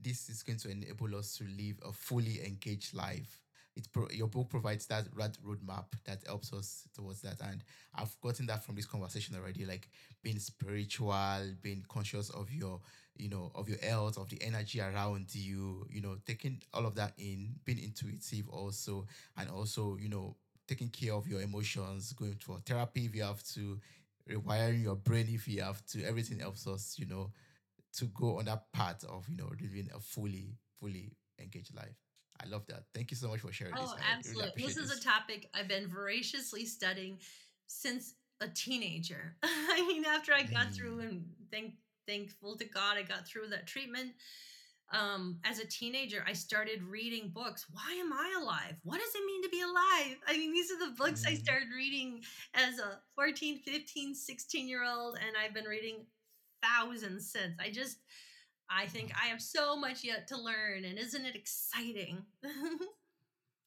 this 0.00 0.28
is 0.28 0.42
going 0.42 0.58
to 0.58 0.70
enable 0.70 1.16
us 1.16 1.36
to 1.38 1.44
live 1.44 1.76
a 1.86 1.92
fully 1.92 2.44
engaged 2.44 2.94
life. 2.94 3.47
It 3.78 3.86
pro- 3.92 4.10
your 4.10 4.26
book 4.26 4.50
provides 4.50 4.86
that 4.86 5.06
red 5.14 5.38
roadmap 5.46 5.86
that 6.04 6.26
helps 6.26 6.52
us 6.52 6.82
towards 6.96 7.22
that, 7.22 7.40
and 7.40 7.62
I've 7.94 8.14
gotten 8.20 8.46
that 8.46 8.64
from 8.64 8.74
this 8.74 8.86
conversation 8.86 9.36
already. 9.36 9.64
Like 9.64 9.88
being 10.22 10.40
spiritual, 10.40 11.54
being 11.62 11.84
conscious 11.88 12.28
of 12.30 12.50
your, 12.52 12.80
you 13.16 13.28
know, 13.28 13.52
of 13.54 13.68
your 13.68 13.78
health, 13.78 14.18
of 14.18 14.28
the 14.30 14.42
energy 14.42 14.80
around 14.80 15.32
you, 15.34 15.86
you 15.90 16.00
know, 16.00 16.16
taking 16.26 16.60
all 16.74 16.86
of 16.86 16.96
that 16.96 17.12
in, 17.18 17.54
being 17.64 17.78
intuitive 17.78 18.48
also, 18.50 19.06
and 19.36 19.48
also, 19.48 19.96
you 19.96 20.08
know, 20.08 20.36
taking 20.66 20.88
care 20.88 21.14
of 21.14 21.28
your 21.28 21.40
emotions, 21.40 22.12
going 22.14 22.36
for 22.40 22.58
therapy 22.66 23.04
if 23.06 23.14
you 23.14 23.22
have 23.22 23.42
to, 23.44 23.78
rewiring 24.28 24.82
your 24.82 24.96
brain 24.96 25.26
if 25.30 25.46
you 25.48 25.62
have 25.62 25.84
to. 25.86 26.04
Everything 26.04 26.40
helps 26.40 26.66
us, 26.66 26.96
you 26.98 27.06
know, 27.06 27.30
to 27.98 28.06
go 28.06 28.38
on 28.38 28.46
that 28.46 28.72
path 28.72 29.04
of, 29.08 29.28
you 29.28 29.36
know, 29.36 29.50
living 29.60 29.88
a 29.94 30.00
fully, 30.00 30.56
fully 30.80 31.12
engaged 31.40 31.74
life. 31.76 32.07
I 32.42 32.46
love 32.48 32.66
that. 32.68 32.84
Thank 32.94 33.10
you 33.10 33.16
so 33.16 33.28
much 33.28 33.40
for 33.40 33.52
sharing 33.52 33.74
this. 33.74 33.90
Oh, 33.90 33.94
I 33.96 34.00
really 34.00 34.14
absolutely. 34.16 34.50
appreciate 34.50 34.74
This 34.74 34.76
is 34.76 34.90
this. 34.90 35.00
a 35.00 35.04
topic 35.04 35.50
I've 35.54 35.68
been 35.68 35.88
voraciously 35.88 36.64
studying 36.66 37.18
since 37.66 38.14
a 38.40 38.48
teenager. 38.48 39.36
I 39.42 39.84
mean, 39.86 40.04
after 40.04 40.32
I 40.32 40.42
got 40.42 40.72
through 40.72 41.00
Mm, 41.00 41.08
and 41.08 41.24
thank 41.50 41.74
thankful 42.06 42.56
to 42.56 42.64
God 42.64 42.96
I 42.96 43.02
got 43.02 43.26
through 43.26 43.48
that 43.48 43.66
treatment. 43.66 44.12
Um, 44.90 45.38
as 45.44 45.58
a 45.58 45.66
teenager, 45.66 46.24
I 46.26 46.32
started 46.32 46.82
reading 46.82 47.30
books. 47.34 47.66
Why 47.70 47.92
am 48.00 48.10
I 48.12 48.40
alive? 48.40 48.76
What 48.84 49.00
does 49.00 49.14
it 49.14 49.26
mean 49.26 49.42
to 49.42 49.48
be 49.50 49.60
alive? 49.60 50.16
I 50.26 50.32
mean, 50.32 50.52
these 50.52 50.70
are 50.70 50.78
the 50.78 50.96
books 50.96 51.24
I 51.26 51.32
mm, 51.32 51.44
started 51.44 51.68
reading 51.76 52.22
as 52.54 52.78
a 52.78 53.00
14, 53.14 53.58
15, 53.58 54.14
16 54.14 54.68
year 54.68 54.84
old, 54.84 55.18
and 55.18 55.36
I've 55.36 55.52
been 55.52 55.66
reading 55.66 56.06
thousands 56.62 57.30
since. 57.30 57.54
I 57.60 57.70
just, 57.70 57.98
I 58.70 58.86
think. 58.86 59.12
I 59.20 59.28
have 59.28 59.42
so 59.42 59.76
much 59.76 60.04
yet 60.04 60.26
to 60.28 60.36
learn, 60.36 60.84
and 60.84 60.98
isn't 60.98 61.24
it 61.24 61.36
exciting? 61.36 62.24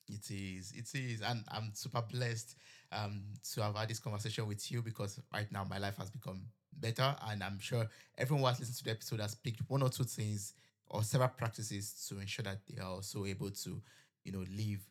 It 0.08 0.30
is. 0.30 0.74
It 0.74 0.90
is. 0.94 1.22
And 1.22 1.44
I'm 1.50 1.72
super 1.74 2.02
blessed 2.02 2.56
um, 2.92 3.24
to 3.54 3.64
have 3.64 3.76
had 3.76 3.90
this 3.90 4.00
conversation 4.00 4.46
with 4.48 4.70
you 4.72 4.82
because 4.82 5.20
right 5.34 5.50
now 5.52 5.64
my 5.70 5.78
life 5.78 5.98
has 5.98 6.10
become 6.10 6.42
better. 6.74 7.16
And 7.28 7.44
I'm 7.44 7.60
sure 7.60 7.88
everyone 8.18 8.42
who 8.42 8.48
has 8.48 8.60
listened 8.60 8.78
to 8.80 8.84
the 8.84 8.92
episode 8.92 9.22
has 9.22 9.36
picked 9.36 9.62
one 9.70 9.82
or 9.82 9.90
two 9.90 10.04
things 10.04 10.54
or 10.88 11.04
several 11.04 11.30
practices 11.30 12.06
to 12.10 12.20
ensure 12.20 12.44
that 12.44 12.60
they 12.68 12.82
are 12.82 12.90
also 12.90 13.26
able 13.26 13.52
to, 13.52 13.82
you 14.26 14.32
know, 14.34 14.44
live 14.56 14.82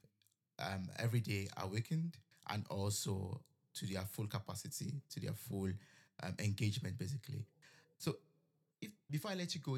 um, 0.59 0.89
every 0.99 1.21
day 1.21 1.49
awakened 1.63 2.17
and 2.49 2.65
also 2.71 3.41
to 3.75 3.87
their 3.87 4.03
full 4.03 4.27
capacity, 4.27 5.03
to 5.11 5.21
their 5.21 5.35
full 5.35 5.71
um, 6.23 6.35
engagement, 6.39 6.99
basically. 6.99 7.45
So 7.99 8.17
if 8.81 8.91
before 9.11 9.31
I 9.33 9.35
let 9.35 9.55
you 9.55 9.61
go, 9.61 9.77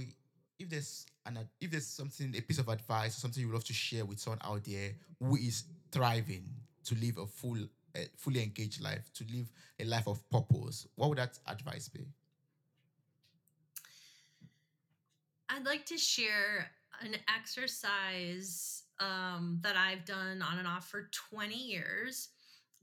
if 0.63 0.71
there's 0.71 1.07
an 1.27 1.39
if 1.61 1.71
there's 1.71 1.87
something 1.87 2.35
a 2.37 2.41
piece 2.41 2.59
of 2.59 2.69
advice 2.69 3.17
or 3.17 3.21
something 3.21 3.41
you 3.41 3.49
would 3.49 3.55
love 3.55 3.65
to 3.65 3.73
share 3.73 4.05
with 4.05 4.19
someone 4.19 4.41
out 4.45 4.65
there 4.65 4.91
who 5.21 5.37
is 5.37 5.65
thriving 5.91 6.45
to 6.85 6.95
live 6.97 7.19
a 7.19 7.27
full, 7.27 7.59
uh, 7.97 8.01
fully 8.17 8.43
engaged 8.43 8.81
life, 8.81 9.13
to 9.15 9.25
live 9.33 9.51
a 9.79 9.85
life 9.85 10.09
of 10.09 10.29
purpose, 10.31 10.87
what 10.97 11.09
would 11.09 11.19
that 11.19 11.39
advice 11.47 11.89
be? 11.89 12.07
I'd 15.49 15.67
like 15.67 15.85
to 15.87 15.99
share 15.99 16.71
an 17.03 17.15
exercise 17.35 18.85
um, 19.01 19.59
that 19.63 19.77
I've 19.77 20.05
done 20.05 20.43
on 20.43 20.59
and 20.59 20.67
off 20.67 20.89
for 20.89 21.11
20 21.31 21.55
years, 21.55 22.31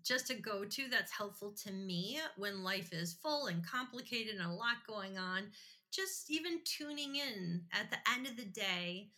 just 0.03 0.27
to 0.27 0.35
go 0.35 0.63
to 0.65 0.87
that's 0.89 1.11
helpful 1.11 1.53
to 1.63 1.71
me 1.71 2.19
when 2.37 2.63
life 2.63 2.93
is 2.93 3.13
full 3.13 3.47
and 3.47 3.65
complicated 3.65 4.35
and 4.35 4.45
a 4.45 4.53
lot 4.53 4.77
going 4.87 5.17
on. 5.17 5.43
Just 5.91 6.29
even 6.29 6.61
tuning 6.65 7.15
in 7.15 7.65
at 7.71 7.89
the 7.91 7.97
end 8.13 8.27
of 8.27 8.37
the 8.37 8.45
day, 8.45 9.09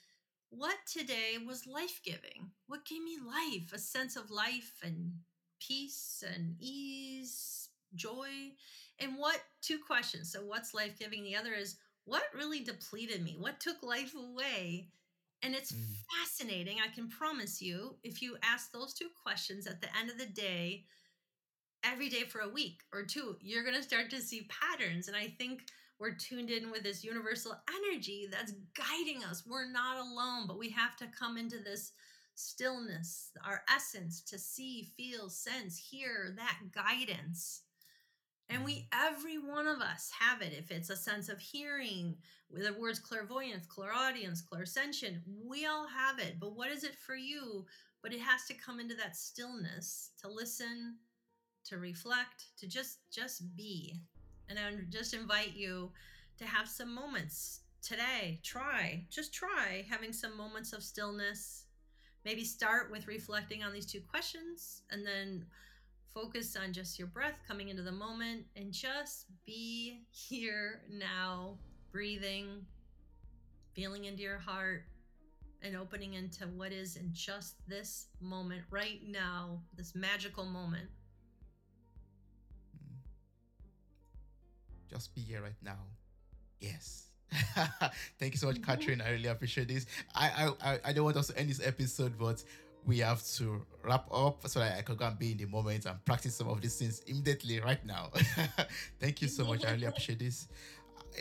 what 0.50 0.78
today 0.86 1.38
was 1.46 1.68
life 1.68 2.02
giving? 2.04 2.52
What 2.68 2.86
gave 2.86 3.04
me 3.04 3.18
life? 3.26 3.74
A 3.74 3.80
sense 3.80 4.16
of 4.16 4.32
life 4.32 4.74
and 4.84 5.14
peace 5.60 6.24
and 6.28 6.56
ease, 6.60 7.70
joy. 7.96 8.54
And 9.00 9.18
what 9.18 9.42
two 9.62 9.80
questions? 9.86 10.32
So, 10.32 10.46
what's 10.46 10.74
life 10.74 10.98
giving? 11.00 11.24
The 11.24 11.36
other 11.36 11.54
is 11.54 11.78
what 12.06 12.24
really 12.36 12.64
depleted 12.64 13.24
me? 13.24 13.36
What 13.40 13.60
took 13.60 13.82
life 13.84 14.14
away? 14.16 14.90
And 15.44 15.56
it's 15.56 15.74
Mm, 15.74 15.96
fascinating. 16.20 16.80
I 16.82 16.88
can 16.94 17.10
promise 17.10 17.62
you, 17.62 17.98
if 18.04 18.22
you 18.22 18.38
ask 18.44 18.72
those 18.72 18.94
two 18.94 19.10
questions 19.24 19.68
at 19.68 19.82
the 19.82 19.96
end 19.98 20.10
of 20.12 20.18
the 20.18 20.28
day, 20.28 20.86
every 21.84 22.10
day 22.10 22.24
for 22.24 22.42
a 22.42 22.50
week 22.50 22.82
or 22.94 23.04
two, 23.04 23.38
you're 23.42 23.64
going 23.64 23.76
to 23.76 23.84
start 23.84 24.10
to 24.12 24.22
see 24.22 24.48
patterns. 24.50 25.08
And 25.08 25.18
I 25.18 25.28
think 25.38 25.64
we're 26.02 26.16
tuned 26.16 26.50
in 26.50 26.72
with 26.72 26.82
this 26.82 27.04
universal 27.04 27.56
energy 27.86 28.28
that's 28.30 28.54
guiding 28.76 29.24
us. 29.24 29.44
We're 29.48 29.72
not 29.72 30.00
alone, 30.00 30.48
but 30.48 30.58
we 30.58 30.72
have 30.72 30.98
to 30.98 31.06
come 31.18 31.38
into 31.38 31.60
this 31.60 31.92
stillness, 32.34 33.30
our 33.46 33.62
essence 33.74 34.22
to 34.22 34.40
see, 34.40 34.92
feel, 34.98 35.30
sense, 35.30 35.78
hear 35.78 36.34
that 36.38 36.58
guidance. 36.74 37.62
And 38.50 38.66
we, 38.66 38.88
every 38.92 39.38
one 39.38 39.68
of 39.68 39.80
us, 39.80 40.12
have 40.20 40.42
it. 40.42 40.54
If 40.58 40.72
it's 40.72 40.90
a 40.90 40.96
sense 40.96 41.30
of 41.30 41.40
hearing, 41.40 42.16
the 42.50 42.74
words 42.74 43.00
clairvoyance, 43.00 43.68
clairaudience, 43.68 44.44
clairsentient, 44.44 45.20
we 45.46 45.68
all 45.68 45.88
have 45.88 46.18
it. 46.18 46.40
But 46.40 46.56
what 46.56 46.72
is 46.72 46.84
it 46.84 46.96
for 46.96 47.16
you? 47.16 47.66
But 48.02 48.12
it 48.12 48.22
has 48.22 48.46
to 48.48 48.56
come 48.56 48.80
into 48.80 48.96
that 48.96 49.16
stillness 49.16 50.10
to 50.22 50.28
listen, 50.28 50.96
to 51.66 51.78
reflect, 51.78 52.46
to 52.60 52.68
just 52.68 52.98
just 53.14 53.56
be. 53.56 54.02
And 54.52 54.60
I 54.60 54.82
just 54.90 55.14
invite 55.14 55.56
you 55.56 55.92
to 56.38 56.46
have 56.46 56.68
some 56.68 56.94
moments 56.94 57.62
today. 57.82 58.42
Try, 58.44 59.06
just 59.10 59.34
try 59.34 59.86
having 59.90 60.12
some 60.12 60.36
moments 60.36 60.74
of 60.74 60.84
stillness. 60.84 61.68
Maybe 62.26 62.44
start 62.44 62.92
with 62.92 63.08
reflecting 63.08 63.64
on 63.64 63.72
these 63.72 63.86
two 63.86 64.02
questions 64.02 64.82
and 64.92 65.08
then 65.08 65.46
focus 66.14 66.58
on 66.62 66.74
just 66.74 67.00
your 67.00 67.08
breath 67.08 67.40
coming 67.48 67.70
into 67.70 67.82
the 67.82 67.94
moment 67.94 68.44
and 68.58 68.74
just 68.74 69.28
be 69.46 70.04
here 70.12 70.82
now, 70.92 71.58
breathing, 71.94 72.66
feeling 73.74 74.04
into 74.04 74.22
your 74.22 74.38
heart 74.38 74.84
and 75.62 75.78
opening 75.78 76.16
into 76.16 76.44
what 76.48 76.74
is 76.74 76.98
in 76.98 77.10
just 77.14 77.56
this 77.70 78.08
moment 78.20 78.64
right 78.70 79.00
now, 79.08 79.62
this 79.78 79.96
magical 79.96 80.44
moment. 80.44 80.90
Just 84.92 85.16
be 85.16 85.22
here 85.22 85.42
right 85.42 85.56
now. 85.64 85.80
Yes. 86.60 87.06
Thank 88.20 88.34
you 88.34 88.38
so 88.38 88.48
much, 88.48 88.58
mm-hmm. 88.58 88.66
Catherine. 88.66 89.02
I 89.02 89.12
really 89.12 89.30
appreciate 89.30 89.70
this. 89.70 89.86
I, 90.14 90.52
I 90.64 90.72
I 90.72 90.80
I 90.86 90.94
don't 90.94 91.06
want 91.06 91.16
us 91.16 91.28
to 91.28 91.38
end 91.38 91.50
this 91.50 91.66
episode, 91.66 92.18
but 92.20 92.44
we 92.86 93.00
have 93.00 93.24
to 93.38 93.66
wrap 93.84 94.06
up 94.12 94.48
so 94.48 94.60
that 94.60 94.78
I 94.78 94.82
can 94.82 94.96
go 94.96 95.06
and 95.06 95.18
be 95.18 95.32
in 95.32 95.38
the 95.38 95.46
moment 95.46 95.86
and 95.86 96.04
practice 96.04 96.36
some 96.36 96.50
of 96.50 96.62
these 96.62 96.78
things 96.78 97.02
immediately 97.08 97.60
right 97.60 97.84
now. 97.86 98.10
Thank 99.00 99.22
you 99.22 99.28
so 99.28 99.46
much. 99.46 99.66
I 99.66 99.72
really 99.72 99.86
appreciate 99.86 100.20
this. 100.20 100.48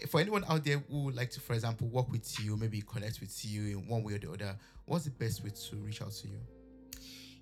For 0.09 0.21
anyone 0.21 0.45
out 0.49 0.65
there 0.65 0.83
who 0.91 1.05
would 1.05 1.17
like 1.17 1.31
to, 1.33 1.41
for 1.41 1.53
example, 1.53 1.87
work 1.89 2.11
with 2.11 2.41
you, 2.41 2.57
maybe 2.57 2.83
connect 2.83 3.21
with 3.21 3.45
you 3.45 3.79
in 3.79 3.89
one 3.89 4.03
way 4.03 4.15
or 4.15 4.19
the 4.19 4.33
other, 4.33 4.57
what's 4.87 5.05
the 5.05 5.11
best 5.11 5.45
way 5.45 5.51
to 5.51 5.77
reach 5.77 6.01
out 6.01 6.13
to 6.13 6.29
you? 6.29 6.39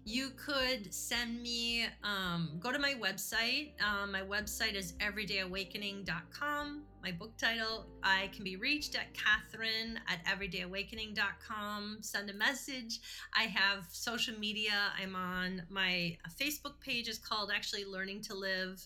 You 0.08 0.30
could 0.30 0.92
send 0.92 1.42
me 1.42 1.84
um, 2.02 2.52
go 2.60 2.72
to 2.72 2.78
my 2.78 2.94
website. 2.94 3.72
Um, 3.82 4.10
my 4.10 4.22
website 4.22 4.74
is 4.74 4.94
everydayawakening.com 4.94 6.82
my 7.00 7.12
book 7.12 7.36
title 7.36 7.86
i 8.02 8.28
can 8.34 8.42
be 8.42 8.56
reached 8.56 8.96
at 8.96 9.14
catherine 9.14 10.00
at 10.08 10.18
everydayawakening.com 10.24 11.98
send 12.00 12.30
a 12.30 12.32
message. 12.32 13.00
I 13.36 13.42
have 13.44 13.84
social 13.90 14.36
media. 14.38 14.72
I'm 15.00 15.14
on 15.14 15.62
my 15.68 16.16
facebook 16.40 16.80
page. 16.80 17.08
Is 17.08 17.18
called 17.18 17.52
actually 17.54 17.84
learning 17.84 18.22
to 18.22 18.34
live. 18.34 18.84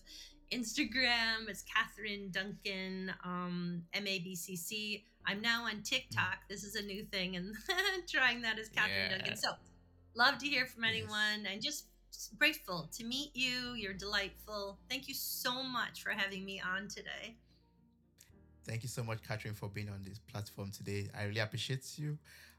Instagram 0.53 1.49
is 1.49 1.62
catherine 1.62 2.31
duncan 2.33 3.12
um, 3.25 3.83
m-a-b-c-c 3.95 5.05
i'm 5.27 5.41
now 5.41 5.66
on 5.66 5.83
tiktok. 5.83 6.49
This 6.51 6.64
is 6.64 6.75
a 6.75 6.83
new 6.83 7.05
thing 7.05 7.37
and 7.37 7.55
trying 8.09 8.43
that 8.43 8.59
as 8.59 8.68
catherine 8.68 9.11
yeah. 9.11 9.18
duncan. 9.18 9.37
So 9.37 9.51
Love 10.15 10.39
to 10.39 10.47
hear 10.47 10.67
from 10.67 10.85
anyone 10.85 11.43
yes. 11.43 11.53
and 11.53 11.63
just 11.63 11.87
grateful 12.39 12.89
to 12.93 13.05
meet 13.05 13.31
you. 13.35 13.75
You're 13.75 13.95
delightful. 13.95 14.79
Thank 14.91 15.09
you 15.09 15.15
so 15.15 15.63
much 15.63 16.03
for 16.03 16.11
having 16.11 16.45
me 16.45 16.61
on 16.61 16.89
today. 16.89 17.37
Thank 18.65 18.83
you 18.83 18.89
so 18.89 19.03
much, 19.03 19.23
Catherine, 19.27 19.55
for 19.55 19.69
being 19.69 19.89
on 19.89 20.03
this 20.05 20.19
platform 20.19 20.71
today. 20.71 21.09
I 21.19 21.25
really 21.25 21.41
appreciate 21.41 21.99
you. 21.99 22.19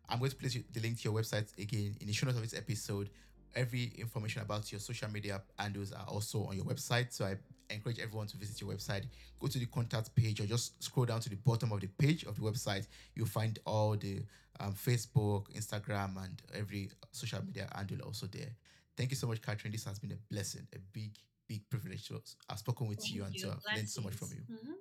I'm 0.10 0.20
going 0.20 0.32
to 0.32 0.36
place 0.36 0.58
the 0.74 0.80
link 0.82 0.98
to 1.02 1.04
your 1.10 1.14
website 1.14 1.58
again 1.58 1.96
in 2.02 2.08
the 2.08 2.14
show 2.14 2.26
notes 2.26 2.38
of 2.38 2.44
this 2.44 2.58
episode. 2.58 3.10
Every 3.56 3.94
information 3.98 4.42
about 4.42 4.72
your 4.72 4.82
social 4.82 5.10
media 5.10 5.42
handles 5.58 5.94
are 5.94 6.06
also 6.08 6.46
on 6.46 6.56
your 6.56 6.66
website. 6.66 7.14
So 7.14 7.26
I 7.26 7.38
encourage 7.70 8.00
everyone 8.00 8.28
to 8.28 8.38
visit 8.38 8.60
your 8.60 8.72
website. 8.72 9.06
Go 9.40 9.48
to 9.48 9.60
the 9.60 9.68
contact 9.68 10.14
page 10.16 10.42
or 10.42 10.46
just 10.46 10.84
scroll 10.84 11.06
down 11.06 11.22
to 11.22 11.30
the 11.30 11.36
bottom 11.36 11.72
of 11.72 11.80
the 11.80 11.88
page 11.88 12.24
of 12.24 12.36
the 12.36 12.42
website. 12.42 12.88
You'll 13.16 13.28
find 13.28 13.60
all 13.66 13.96
the 13.96 14.24
um, 14.60 14.74
Facebook, 14.74 15.46
Instagram, 15.56 16.24
and 16.24 16.42
every 16.54 16.90
social 17.12 17.44
media 17.46 17.68
handle 17.76 18.02
also 18.06 18.28
there. 18.28 18.50
Thank 18.96 19.12
you 19.12 19.16
so 19.16 19.28
much, 19.28 19.42
Catherine. 19.42 19.72
This 19.72 19.86
has 19.86 20.00
been 20.00 20.12
a 20.12 20.34
blessing, 20.34 20.68
a 20.76 20.80
big, 20.92 21.12
big 21.48 21.68
privilege. 21.70 22.08
To 22.08 22.22
I've 22.50 22.60
spoken 22.60 22.88
with 22.88 23.10
you, 23.10 23.22
you 23.22 23.24
and 23.26 23.36
to 23.40 23.48
learned 23.76 23.90
so 23.90 24.02
much 24.02 24.14
from 24.14 24.30
you. 24.30 24.42
Mm-hmm. 24.56 24.74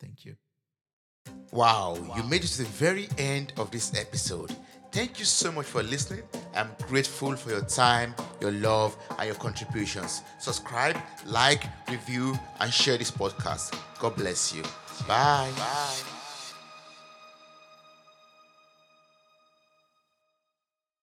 Thank 0.00 0.24
you. 0.24 0.36
Wow, 1.52 1.96
wow, 2.00 2.16
you 2.16 2.22
made 2.24 2.44
it 2.44 2.48
to 2.48 2.58
the 2.58 2.68
very 2.68 3.08
end 3.18 3.52
of 3.56 3.70
this 3.70 3.94
episode. 3.94 4.54
Thank 4.92 5.18
you 5.18 5.26
so 5.26 5.52
much 5.52 5.66
for 5.66 5.82
listening. 5.82 6.22
I'm 6.54 6.70
grateful 6.86 7.36
for 7.36 7.50
your 7.50 7.64
time, 7.64 8.14
your 8.40 8.52
love, 8.52 8.96
and 9.18 9.26
your 9.26 9.36
contributions. 9.36 10.22
Subscribe, 10.38 10.96
like, 11.26 11.64
review, 11.90 12.38
and 12.60 12.72
share 12.72 12.96
this 12.96 13.10
podcast. 13.10 13.78
God 13.98 14.16
bless 14.16 14.54
you. 14.54 14.62
Bye. 15.06 15.50
Bye. 15.56 16.17